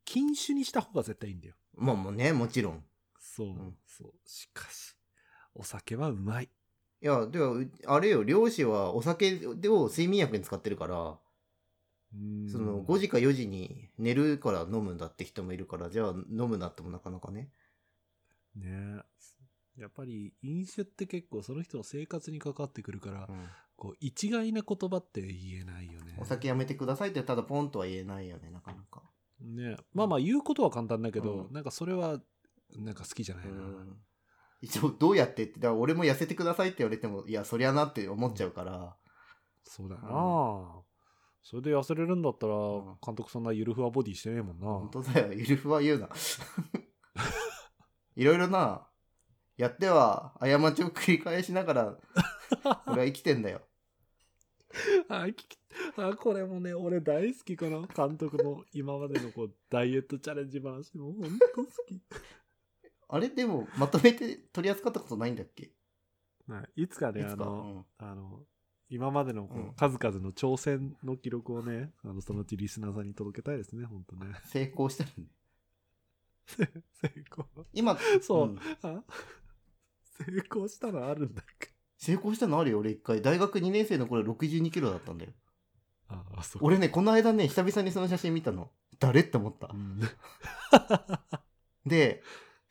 [0.06, 1.56] 禁酒にした方が絶対いいんだよ。
[1.76, 2.84] まあもうね、もちろん。
[3.20, 3.78] そう、ん。
[3.86, 4.12] そう。
[4.26, 4.95] しかし
[5.56, 6.49] お酒はうまい。
[7.01, 11.18] いや、では、うあれよ、漁師はお酒を睡眠薬に使ってるから、
[12.51, 17.49] その5時か4時に寝るから飲むんだって人もいるから、じゃあ飲むなってもなかなかね。
[18.56, 19.01] ね。
[19.78, 23.45] やっぱり飲酒って結構その人の生活に関わってくるから、うん。
[23.76, 26.16] こう一概な言葉って言えないよね。
[26.20, 29.01] お酒やめてくださいってただポンとは言えないよね、なかなか。
[29.44, 29.78] ね。
[29.94, 31.54] まあまあ言うことは簡単だけど、うん。
[31.54, 32.20] なんかそれは
[32.78, 33.98] なんか好きじゃないな、うん。
[34.62, 38.96] 一応、どうやってって、だから俺も痩せてくださいって言われても、いや、そりゃなって思っちゃうから、
[39.66, 40.82] そうだよな、うん。
[41.44, 42.98] それで痩せれるんだったら、ん。
[43.06, 44.68] 監督そんなゆるふわボディしてねえもんな。
[44.68, 46.10] 本当だよ、ゆるふは言うな。
[48.16, 48.88] いろいろな、
[49.58, 51.98] やっては過ちを繰り返しながら、
[52.88, 53.62] 俺は生きてんだよ。
[55.09, 55.57] あ聞き
[55.97, 60.97] あこれもね俺大好きこの監督の今までのこうダイエットチャレンジ話。
[60.97, 62.01] も本当好き。
[63.09, 65.71] あれでも、まとめて取り扱ったことないんだっけ？
[66.47, 66.84] はい。
[66.84, 68.05] いつかねあの、うん。
[68.07, 68.43] あの
[68.89, 69.74] 今までのこううん。
[69.76, 74.34] 数々の挑戦の記録をね、あのそのうちリスナーさんに届けたいですね本当ね。
[74.45, 75.28] 成功したらね。
[76.93, 77.47] 成功。
[77.74, 78.59] 今、そう、ん。
[78.82, 79.03] あ？
[80.03, 81.72] 成功したのあるんだっけ？
[82.04, 83.22] 成功したのあるよ、俺一回。
[83.22, 85.32] 大学2年生の頃62キロだったんだよ。
[86.10, 88.70] ああそう俺ね、この間ね、久々にその写真見たの。
[88.99, 89.76] 誰って思ったう。
[89.78, 90.01] ん
[91.89, 92.22] で、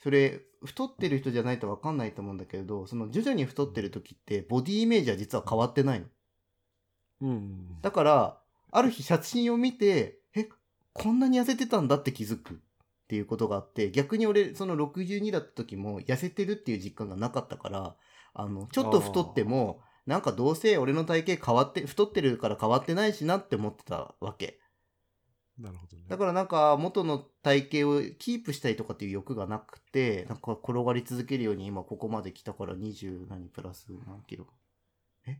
[0.03, 6.07] それ、太ってる人じゃないと分かんないと思うんだけれど、その徐々に太ってる時って、ボディイメージは実は変わってないの。
[7.22, 10.49] うんだから、ある日写真を見て、え、
[10.93, 12.59] こんなに痩せてたんだって気づくっ
[13.09, 17.97] ていうことがあって、逆に俺、その62だった時も痩せてるっていう実感がなかったから、
[18.35, 24.59] あの、ちょっと太っても、なんかどうせ俺の体型変わって、太ってるから変わってないしなって思ってたわけ。
[25.59, 34.47] なるほどねだからなんか元の体型をキープしたいとかっていう欲がなくて、なんか転がり続けるように今ここまで来たから20何プラス何キロ
[35.26, 35.39] え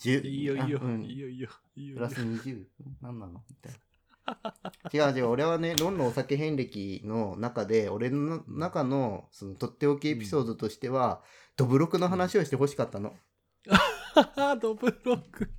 [0.00, 0.26] ?10?
[0.26, 2.64] いいよいいよ、あうんいいよいいよいいよプラス 20?
[3.00, 3.42] 何なの？
[3.48, 3.78] みたいな。
[4.92, 11.22] 違う違う、俺はね、ロンのお酒遍歴の中で、俺の中の、その、とっておきエピソードとしては、
[11.60, 13.12] ドブロクの話をしてほしかったの。
[14.62, 15.50] ドブロック。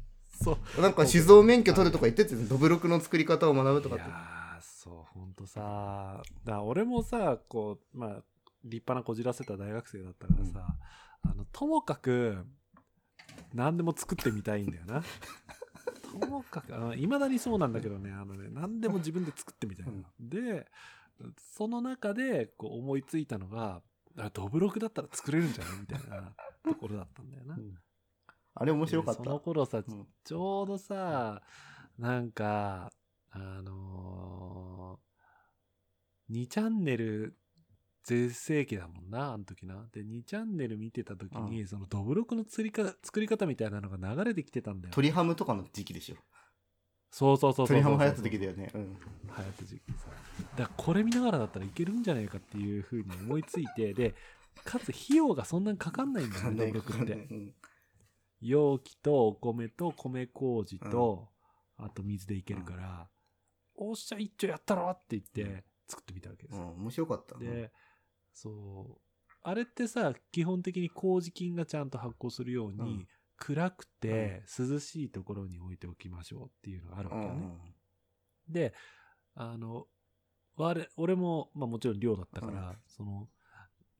[0.43, 0.81] そう。
[0.81, 4.05] なんか酒造免許取るとか言ってて、ドブロクの作り方を学ぶとかって。
[4.05, 6.23] いやーそうほんとさ。
[6.43, 8.09] だから俺もさこうまあ
[8.63, 10.75] 立派なこじらせた大学生だったからさ、
[11.21, 12.47] あのともかく
[13.53, 15.03] 何でも作ってみたいんだよな。
[16.19, 20.65] ともかくいまだにそうなんだけどねあのね何でも自分で作ってみたいな、で
[21.37, 23.83] その中でこう思いついたのが
[24.17, 25.79] あドブロクだったら作れるんじゃない？
[25.81, 26.33] みたいな
[26.63, 27.57] ところだったんだよな。
[28.55, 29.21] あれ面白かった。
[29.21, 31.41] でその頃さ、うんちょうどさ、
[31.97, 32.91] なんか、
[33.31, 37.37] あのー、2チャンネル
[38.03, 39.87] 全盛期だもんな、あの時な。
[39.93, 44.93] で、2チャンネル見てた時に、そのドブロクの釣りか作り方みたいなのが流れてきてたんだよ。
[44.93, 46.15] 鳥ハムとかの時期でしょ。
[47.11, 47.77] そうそうそうそう。
[47.77, 48.71] 鳥ハム流行った時だよね。
[48.73, 48.81] うん。
[48.81, 49.91] 流行った時期。
[49.91, 50.07] さ
[50.57, 54.15] だからこれ見ながらだったらいけるんじゃないかっていうふうに思いついてで
[54.63, 56.71] かつ費用がそんなにかかんないんだよねっ
[57.05, 57.13] て。
[57.13, 57.53] うん。
[58.39, 61.29] 容器とお米と米麹と、
[61.77, 63.07] あと水でいけるから、
[63.75, 67.37] おっしゃ一丁やったろって言って作ってみたわけです、うん、面白かった。
[67.37, 67.71] で
[68.33, 69.01] そう。
[69.43, 73.07] あれってさ基本的に麹菌がちゃんと発酵するように、うん
[73.43, 77.75] 暗くて涼しいところに置いておきましょうっていうのがあるわうんけよね、
[78.47, 78.73] で、
[79.33, 79.87] あの、
[80.55, 83.27] 我俺も、まあもちろん寮だったから、うんその、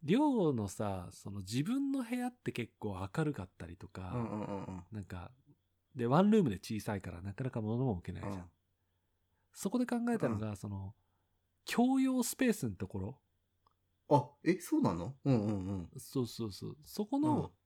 [0.04, 4.84] 寮のさ、その自分の部屋って結構明るかったりとか、うんうんうんうん。
[4.92, 5.32] なんか、
[5.96, 8.36] で、ワンルームで小さいからなかなか物も置けないじゃん。
[8.36, 8.44] うん
[9.54, 10.96] そこで考えたのが、その、
[11.66, 13.22] 共用スペースのところ、
[14.10, 15.16] あ、え、そうなの？
[15.26, 15.90] うんうんうん。
[15.98, 17.61] そうそうそう、そこの、うん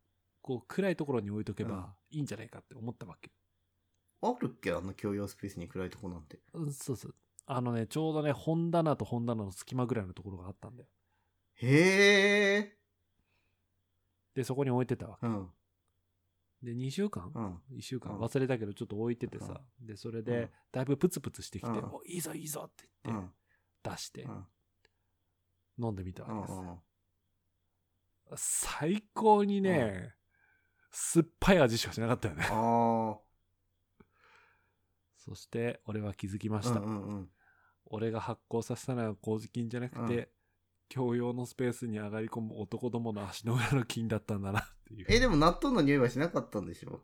[0.45, 3.31] こう、暗いところに置いとけばいいんじゃないかって思ったわけ。
[4.21, 4.71] あるっけ？
[4.73, 6.39] あの共用スペースに暗いとこなんて。
[6.53, 7.15] うん、そうそう。
[7.47, 10.89] あのね、ちょうどね、本棚と本棚の隙間ぐらいのところがあったんだよ。
[11.55, 12.77] へえ。
[14.35, 15.25] で、そこに置いてたわけ。
[15.25, 15.49] うん。
[16.61, 17.31] で、2週間？
[17.33, 17.77] うん。
[17.77, 23.13] 1週間うん忘れたけどちょっと置いててさ、でそれでだいぶプツプツしてきて「うんおいいぞいいぞ」ってうん。
[23.13, 23.33] 言って
[23.89, 24.47] 出してうん。
[25.77, 30.15] 飲んでみたうんわけです、最高にね、
[30.97, 32.47] 酸っぱい味しかしなかったよね。
[32.49, 33.17] あ
[35.17, 36.61] そして俺は気づきまあ。
[36.61, 37.29] した、うんうんうん。
[37.87, 40.27] 俺が発酵させたのは麹菌じゃなくて、うん。
[40.87, 45.05] 共用のスペースに上がり込む男どもの足の裏の菌だったんだなっていう。
[45.09, 47.01] え、でも納豆の匂いはしなかったんでしょ？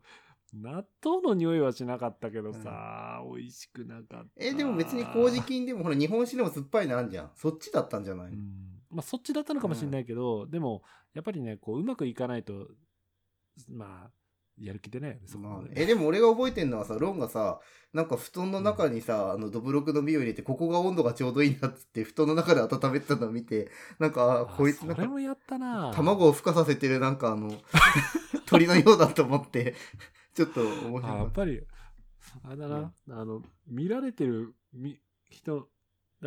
[0.54, 4.30] 納豆の匂いはしなかったけどさ、美味しくなかった。
[4.36, 7.32] え、でも別に麹菌でもほら日本酒でも酸っぱいのあんじゃん。
[7.34, 8.32] そっちだったんじゃない？
[8.32, 8.80] うん。
[8.90, 10.82] まあそっちだったのかもしれないけど、でも
[11.14, 12.68] やっぱりねこううまくいかないと
[13.68, 14.10] まあ
[14.58, 17.60] やる気でねそこまえ、でも俺が覚えてるのはさ、ロンがさ、
[17.92, 25.90] なんか布団の中にさ、あの、ドブロクの実を入れて、ここが温度がちょうどいいなっつって、布団の中で温めてたのを見て、なんか、こいつなんか、それもやったな。
[25.94, 27.50] 卵を孵化させてるなんかあの、
[28.46, 29.74] 鳥のようだと思って、
[30.34, 31.62] ちょっと面白あかっやっぱり
[32.44, 34.98] あれだな、あの見られてるみ
[35.30, 35.68] 人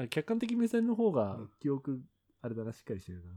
[0.10, 1.50] 客観的目線の方がうん。
[1.60, 2.02] 記憶
[2.42, 3.32] あれだなしっかりしてるな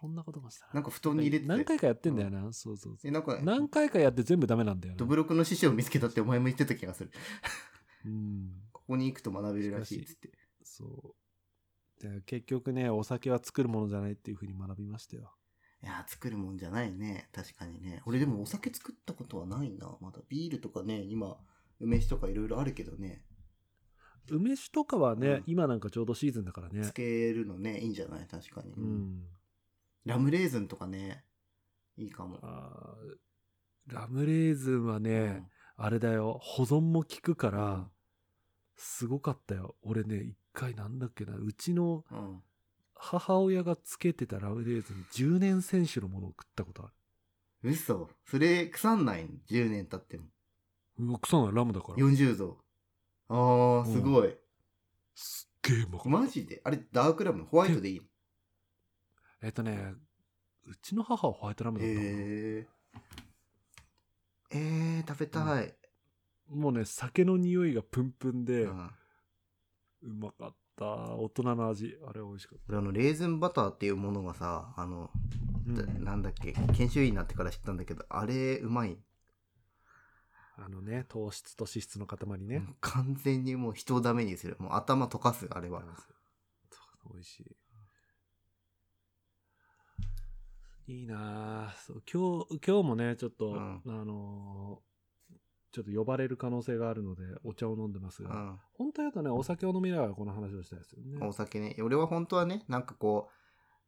[0.00, 0.74] そんなこともしたた。
[0.74, 1.48] なんか布団に入れてて。
[1.48, 7.10] 何回かやってんだよな、そうそうそえ、うなんか、何回かやって全部ダメなんだよなドブロクの師匠を見つけたってお前も言ってた気がする。
[8.06, 10.30] うんここに行くと学べるらしいっつって。
[10.62, 11.14] そ
[12.00, 15.34] うで結局ねお酒は作るものじゃないっていうふうに学びましたよ
[15.82, 17.28] いやー、作るもんじゃないね。
[17.32, 18.02] 確かにね。
[18.06, 19.96] 俺でもお酒作ったことはないな。
[20.00, 21.38] まだビールとかね、今、
[21.78, 23.24] 梅酒とかいろいろあるけどね。
[24.30, 28.26] 梅酒とかはね、うん今なんかちょうどシーズンだからねつけるのね、いいんじゃない？
[28.26, 28.72] 確かに。
[28.72, 29.24] うん
[30.04, 31.24] ラムレーズンとかね、
[31.96, 32.38] いいかも。
[32.42, 35.42] あーラムレーズンはね、
[35.76, 37.88] あれだよ保存も効くから
[38.76, 42.18] すごかったよ俺ね一回なんだっけなうちのうん。
[42.18, 42.42] うん。
[42.94, 46.92] 母親がつけてたラムレーズン10年選手のものを食ったことあ
[47.62, 48.10] 嘘。
[48.26, 50.24] それ、腐んないの ?10 年経っても。
[50.98, 52.58] るうわ臭ないラムだから40度。
[53.28, 54.36] あー、すごい。
[55.14, 56.60] すっげえうまかったマジで？
[56.64, 57.44] あれ、ダークラム？
[57.44, 58.04] ホワイトでいいの？
[59.42, 59.94] えっとね
[60.66, 62.06] うちの母はホワイトラムだったかな。
[62.06, 62.66] へえ。
[64.52, 65.74] えー、食べたい。
[66.48, 68.70] もうね酒の匂いがプンプンで、う
[70.02, 70.84] うんまかった。
[70.84, 71.96] 大人の味。
[72.06, 72.64] あれ美味しかった。
[72.68, 75.10] 俺あの、レーズンバターっていうものがさ、あの、
[75.68, 76.04] だうん。
[76.04, 78.96] なんだっけ、研修医になってから知ったんだけど、あれ、うまい。
[80.56, 84.56] あのね糖質と脂質の塊ね、完全にもう人をダメにする。
[84.58, 85.82] もう頭溶かす、あれは。
[86.70, 87.56] そう美味しい
[90.90, 91.74] いいなあ。
[91.86, 93.82] そう今日今日もねちょっと、うん。
[93.86, 94.90] あのー
[95.72, 98.58] ちょっと呼ばれる可能性があるのでお茶を飲んでますが、うん。
[98.76, 101.24] 本当はとねお酒を飲みながらこの話をしたいですよね。
[101.24, 101.76] お酒ね。
[101.80, 103.32] 俺は本当はね、なんかこう、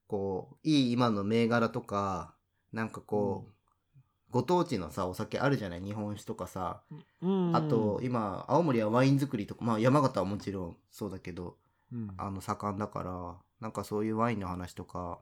[0.07, 2.37] こう、いい今の銘柄とか、
[2.73, 3.53] なんかこう、
[4.31, 5.83] ご当地のさ、お酒あるじゃない？
[5.83, 6.85] 日本酒とかさ。
[7.21, 7.57] うん。
[7.57, 11.57] あと、今、青森はワイン作りとか、まあ山形はもちろんそうだけど、
[11.93, 12.15] うん。
[12.17, 15.19] あの、盛んだから、なんかそういうワインの話とか、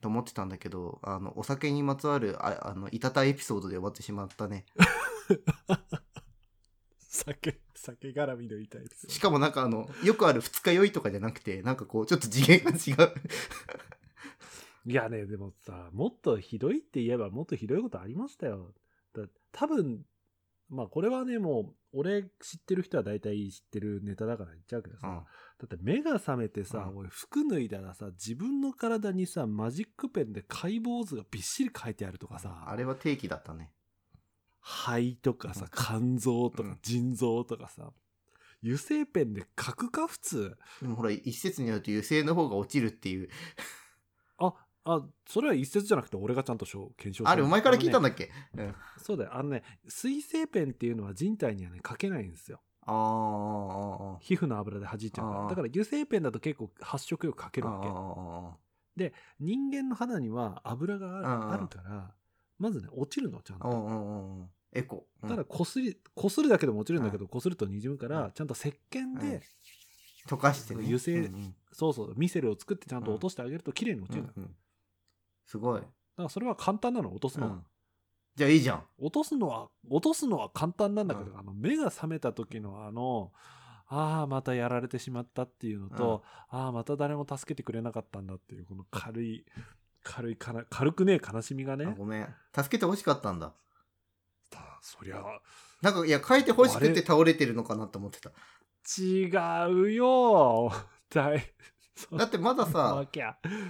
[0.00, 4.64] と思ってたんだけど、あの、お酒にまつわる、ああの、いたたエピソードで終わってしまったね。
[7.08, 13.14] 酒、酒絡みの痛いエピソードしかもなんかあの、よくある二日酔いとかじゃなくて、なんかこう、ちょっと次元が違う。
[14.86, 18.72] いやね、でもさ、もっとひどいって言えばもっとひどいことありましたよ。
[19.14, 20.04] だ多分、
[20.68, 25.14] まあこれはね、もう、俺知ってる人は大体知ってるネタだから言っちゃうけどさ、うん
[25.58, 33.70] だって目が覚めてさ、うん俺服脱いだらさ、自分の体にさ、マジックペンで解剖図がびっしり書いてあるとかさ、あれは定期だったね。
[34.60, 37.92] 肺とかさうん、肝臓とかうん腎臓とかさ、
[38.62, 40.58] 油性ペンで書くか普通。
[40.82, 43.28] でもほら、一説によると油性の方が落ちるっていう。
[44.86, 48.30] あ、あ、それは一説じゃなくて俺がちゃんと検証したあれ、お前から聞いたんだだっけ？
[48.56, 48.74] うん。
[49.02, 49.34] そうだよ。
[49.34, 52.60] あのね、水性ペンっていうのは人体にはね、書けないんですよ。
[52.88, 55.48] あ皮膚の油で弾いちゃうから。
[55.48, 57.88] だから油性ペンだと結構発色よく書けるわけ。
[57.88, 62.14] ーあ人間の肌には油があるから、
[62.58, 64.48] まずね、落ちるの、ちゃんと。
[64.72, 65.06] エコ。
[65.22, 69.42] うんただ、こすり、こするだけでも落ちるんだけど、こすると滲むから、ちゃんと石鹸うんで、
[70.28, 70.84] 溶かしてね。
[70.84, 71.30] 油性
[71.72, 74.28] そうそう、ミセルを作ってちゃんと落としてあげると綺麗に落ちるの。
[74.28, 74.56] だうんうん
[75.46, 75.80] すごい。
[75.80, 75.86] か
[76.16, 77.52] らそれは簡単なの、落とすのは。
[77.54, 77.66] うん
[78.36, 78.84] じゃあいいじゃん。
[78.98, 83.32] 落とすのは、落とすのは簡単なんだけど、うんあの、目が覚めた時のあの、
[83.88, 89.46] ああ、またやられてしまったっていうのと、ああ、また誰も助けてくれなかったんだっていう、この軽い、
[90.02, 91.94] 軽いかな、軽くねえ悲しみがあね。
[91.96, 92.34] ごめん。
[92.54, 93.54] 助けて欲しかったんだ。
[94.50, 95.24] たそりゃ、
[95.80, 98.32] なんか、いや、書いて欲しくて倒れてるのかなと思ってた。
[98.98, 99.30] 違
[99.72, 100.70] うよ
[101.08, 101.75] だい、 そ
[102.12, 103.06] だってまださ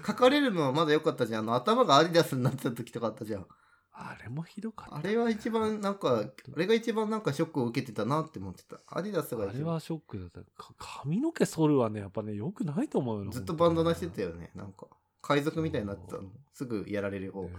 [0.06, 1.40] 書かれるのはまだ良かったじゃん。
[1.40, 3.46] あの、頭がアディダスになってた時とかあったじゃん。
[3.92, 4.96] あれもひどかった。
[4.96, 8.80] あれは一番なんか、あれが一番なんかショックを受けてたなって思ってた。
[8.88, 10.40] アディダスが一番あれはショックだった。
[10.40, 13.30] か髪の毛剃るはね、やっぱね、良くないと思うよ。
[13.30, 14.30] ずっとバンダナしてたよ。
[14.30, 14.50] よね。
[14.54, 14.88] なんか、
[15.22, 16.24] 海賊みたいになってたの。
[16.52, 17.44] すぐやられる方。
[17.44, 17.50] ね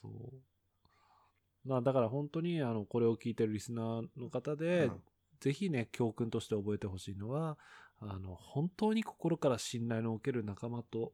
[0.00, 1.68] そう。
[1.68, 5.02] まあだから本当にあのこれを聞いてるリスナーの方で、うん
[5.40, 7.58] ぜひね教訓として覚えてほしいのは
[8.00, 11.12] あの本当に心から信頼のおける仲間と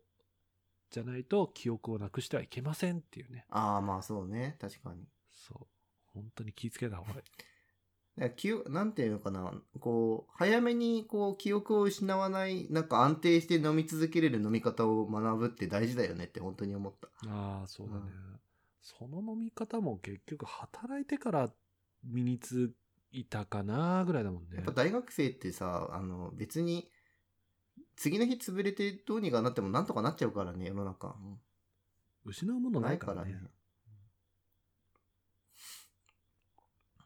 [0.90, 4.56] じゃないと記憶をなくしてはいけませんっていうねああ、まあそうね。
[4.60, 5.04] 確かに。
[5.30, 5.66] そう
[6.14, 7.22] 本当に気をつけた方がい
[8.26, 9.52] い記憶なんていうのかな。
[9.78, 17.08] こう、早めにこう、記憶を失わない、なんか安定して飲み続けれる飲み方を学ぶって大事だよねって本当に思った。
[17.28, 18.04] ああそうだね、う
[18.36, 18.40] ん
[18.82, 21.50] その飲み方も結局働いてから
[22.02, 22.72] 身につ
[23.12, 24.56] いたかなぐらいだもんね。
[24.56, 26.90] やっぱ大学生ってさ、あの、別に、
[27.96, 31.16] 次の日潰れてどうにかなってもなんとかなっちゃうからね、世の中。
[32.24, 33.34] 失うものないからね。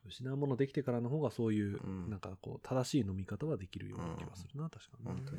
[0.06, 2.10] 失うものできてからの方がそういう、うん。
[2.10, 5.38] なんかこう正しい飲み方はできるような気がするな、確かに、本当に。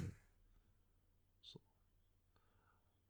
[1.44, 1.62] そう。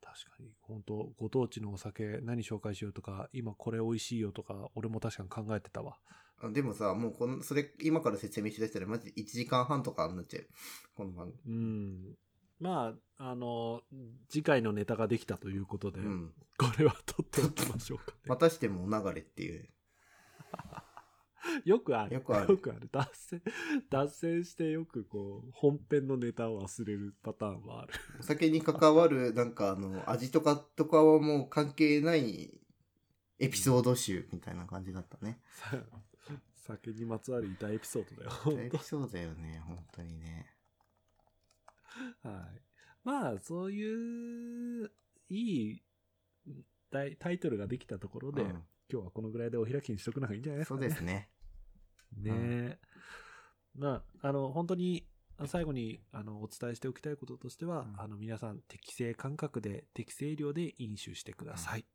[0.01, 5.97] 確かに本当ご当地のお酒何紹介しようとか今これ美味しいよとか俺も確かに考えてたわ。
[6.07, 10.47] あでもさ、もうこの、それ、今から説明しだしたらマジ1時間半とかになっちゃう。
[10.95, 11.55] この番組。
[11.55, 12.15] うん
[12.59, 13.81] まああの
[14.29, 16.33] 次回のネタができたということで、うん。
[16.57, 19.69] これは取っておきましょうか、ね またしてもお流れっていう。
[21.63, 23.41] よくあるよくあるよくある脱線
[23.89, 32.59] 脱線してよくこう本編のネタを忘れるパターンはあるお酒に関わる、なんかあの、味とかとかはもう関係ない
[33.39, 35.39] エピソード集みたいな感じだったね。
[36.65, 38.59] さ酒にまつわる痛いエピソードだよ。
[38.65, 40.51] エピソードだよね、本当にね。
[42.23, 42.61] はい。
[43.03, 44.91] まあ、そういう、
[45.29, 45.83] いい
[46.89, 50.81] タイタイトルができたところで、うん今日はこのぐらいでお開きにしとくのがいいんじゃないですか、ね。
[50.81, 51.31] そうですね。
[52.13, 52.79] ねえ。
[53.73, 55.07] まあ、あの、本当に、
[55.47, 61.85] 最後にあのお伝えしておきたいこととしては、うんあの皆さん適正感覚で適正量で飲酒してください。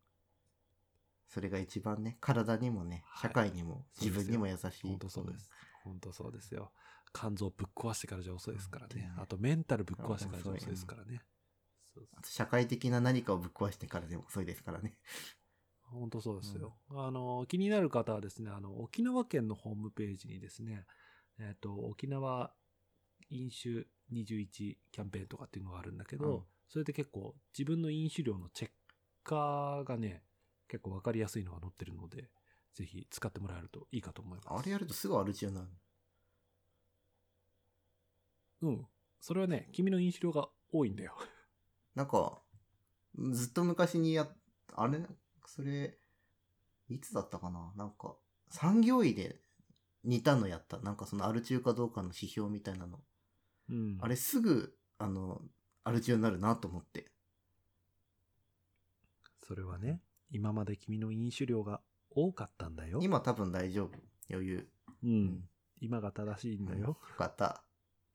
[1.30, 4.88] それが一番ね、体にもね、はい社会にも、自分にも優しい。
[4.88, 5.48] 本当そうです。
[5.84, 6.72] 本当そうですよ。
[7.12, 9.12] 肝臓ぶっ壊してからじゃ遅いですからね。
[9.16, 11.22] あとメンタルぶっ壊してからじゃ遅いですからね。
[12.24, 14.96] 社会的な何かをぶっ壊してからでも遅いですからね。
[15.84, 16.76] 本当そうですよ。
[16.90, 20.84] あの、気になる方はですね、あの、沖縄県のホームページにですね、
[21.38, 22.52] えっ、と、沖縄
[23.30, 28.70] 飲酒21キャンペーンとかっていうのがあるんだけど、うんそれで結構自分の飲酒量のチェッ
[29.24, 30.22] カーがね、
[30.70, 32.30] 結構わかりやすいのが載ってるので、
[32.74, 34.48] ぜひ使ってもらえるといいかと思います。
[34.50, 35.68] あれやるとすぐアル中になる。
[38.62, 38.86] うん。
[39.20, 41.16] それはね、君の飲酒量が多いんだよ。
[41.94, 42.40] なんか、
[43.32, 44.36] ずっと昔にやっ、
[44.74, 45.00] あれ、
[45.46, 45.98] それ、
[46.88, 47.72] いつだったかな？
[47.76, 48.14] なんか、
[48.50, 49.40] 産業医で
[50.04, 50.78] 似たのやった。
[50.78, 53.00] なんかそのアル中かどうかの指標みたいなの。
[53.70, 53.98] うん。
[54.00, 55.42] あれすぐ、あの、
[55.82, 57.10] アル中になるなと思って。
[59.46, 60.00] それはね、
[60.30, 63.00] 今まで君の飲酒量が多かったんだよ。
[63.02, 63.90] 今多分大丈夫。
[64.30, 64.68] 余裕。
[65.04, 65.48] うん。
[65.80, 66.98] 今が正しいんだよよ。
[67.16, 67.64] かった。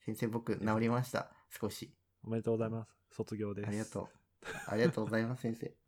[0.06, 1.32] 先生、僕、治りました。
[1.50, 1.92] 少し。
[2.24, 2.96] おめでとうございます。
[3.12, 3.68] 卒業です。
[3.68, 4.08] ありがとう。
[4.68, 5.85] ありがとうございます、先生。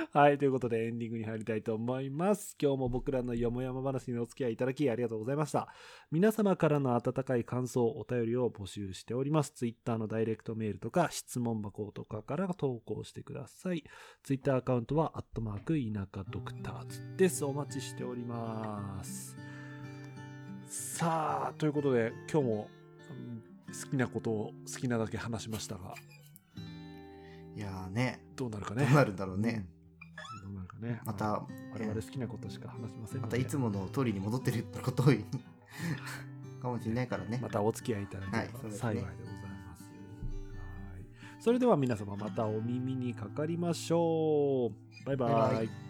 [0.12, 2.56] はい、ということでエンディングに入りたいと思います。
[2.60, 5.68] 今日も僕らのよもやま話にお付き合いいただきありがとうございました。
[6.10, 9.52] 皆様からの温かい感想、お便りを募集しております。
[9.52, 13.84] Twitter のダイレクトメールとか質問箱とかから投稿してください。
[14.22, 17.44] Twitter アカウントは、アットマーク、田舎ドクターズです。
[17.44, 19.36] お待ちしております。
[20.66, 22.70] さあ、ということで、今日も
[23.10, 25.94] うん好きなことを好きなだけ話しましたが、
[27.56, 28.84] いやーね、どうなるかね。
[28.84, 29.42] どうなるんだろうね。
[29.42, 29.79] どうなるか
[30.80, 31.00] ね。
[31.04, 35.06] また、我々好きなことしか話しませんまたいつもの通りに戻ってることを
[36.60, 37.38] かもしれないからね。
[37.42, 39.04] またお付き合いいただければ幸いでございます。
[39.04, 39.10] はい
[41.40, 44.70] それでは皆様またお耳にかかりましょ
[45.02, 45.06] う。
[45.06, 45.32] バイバイ。
[45.32, 45.89] バイバイ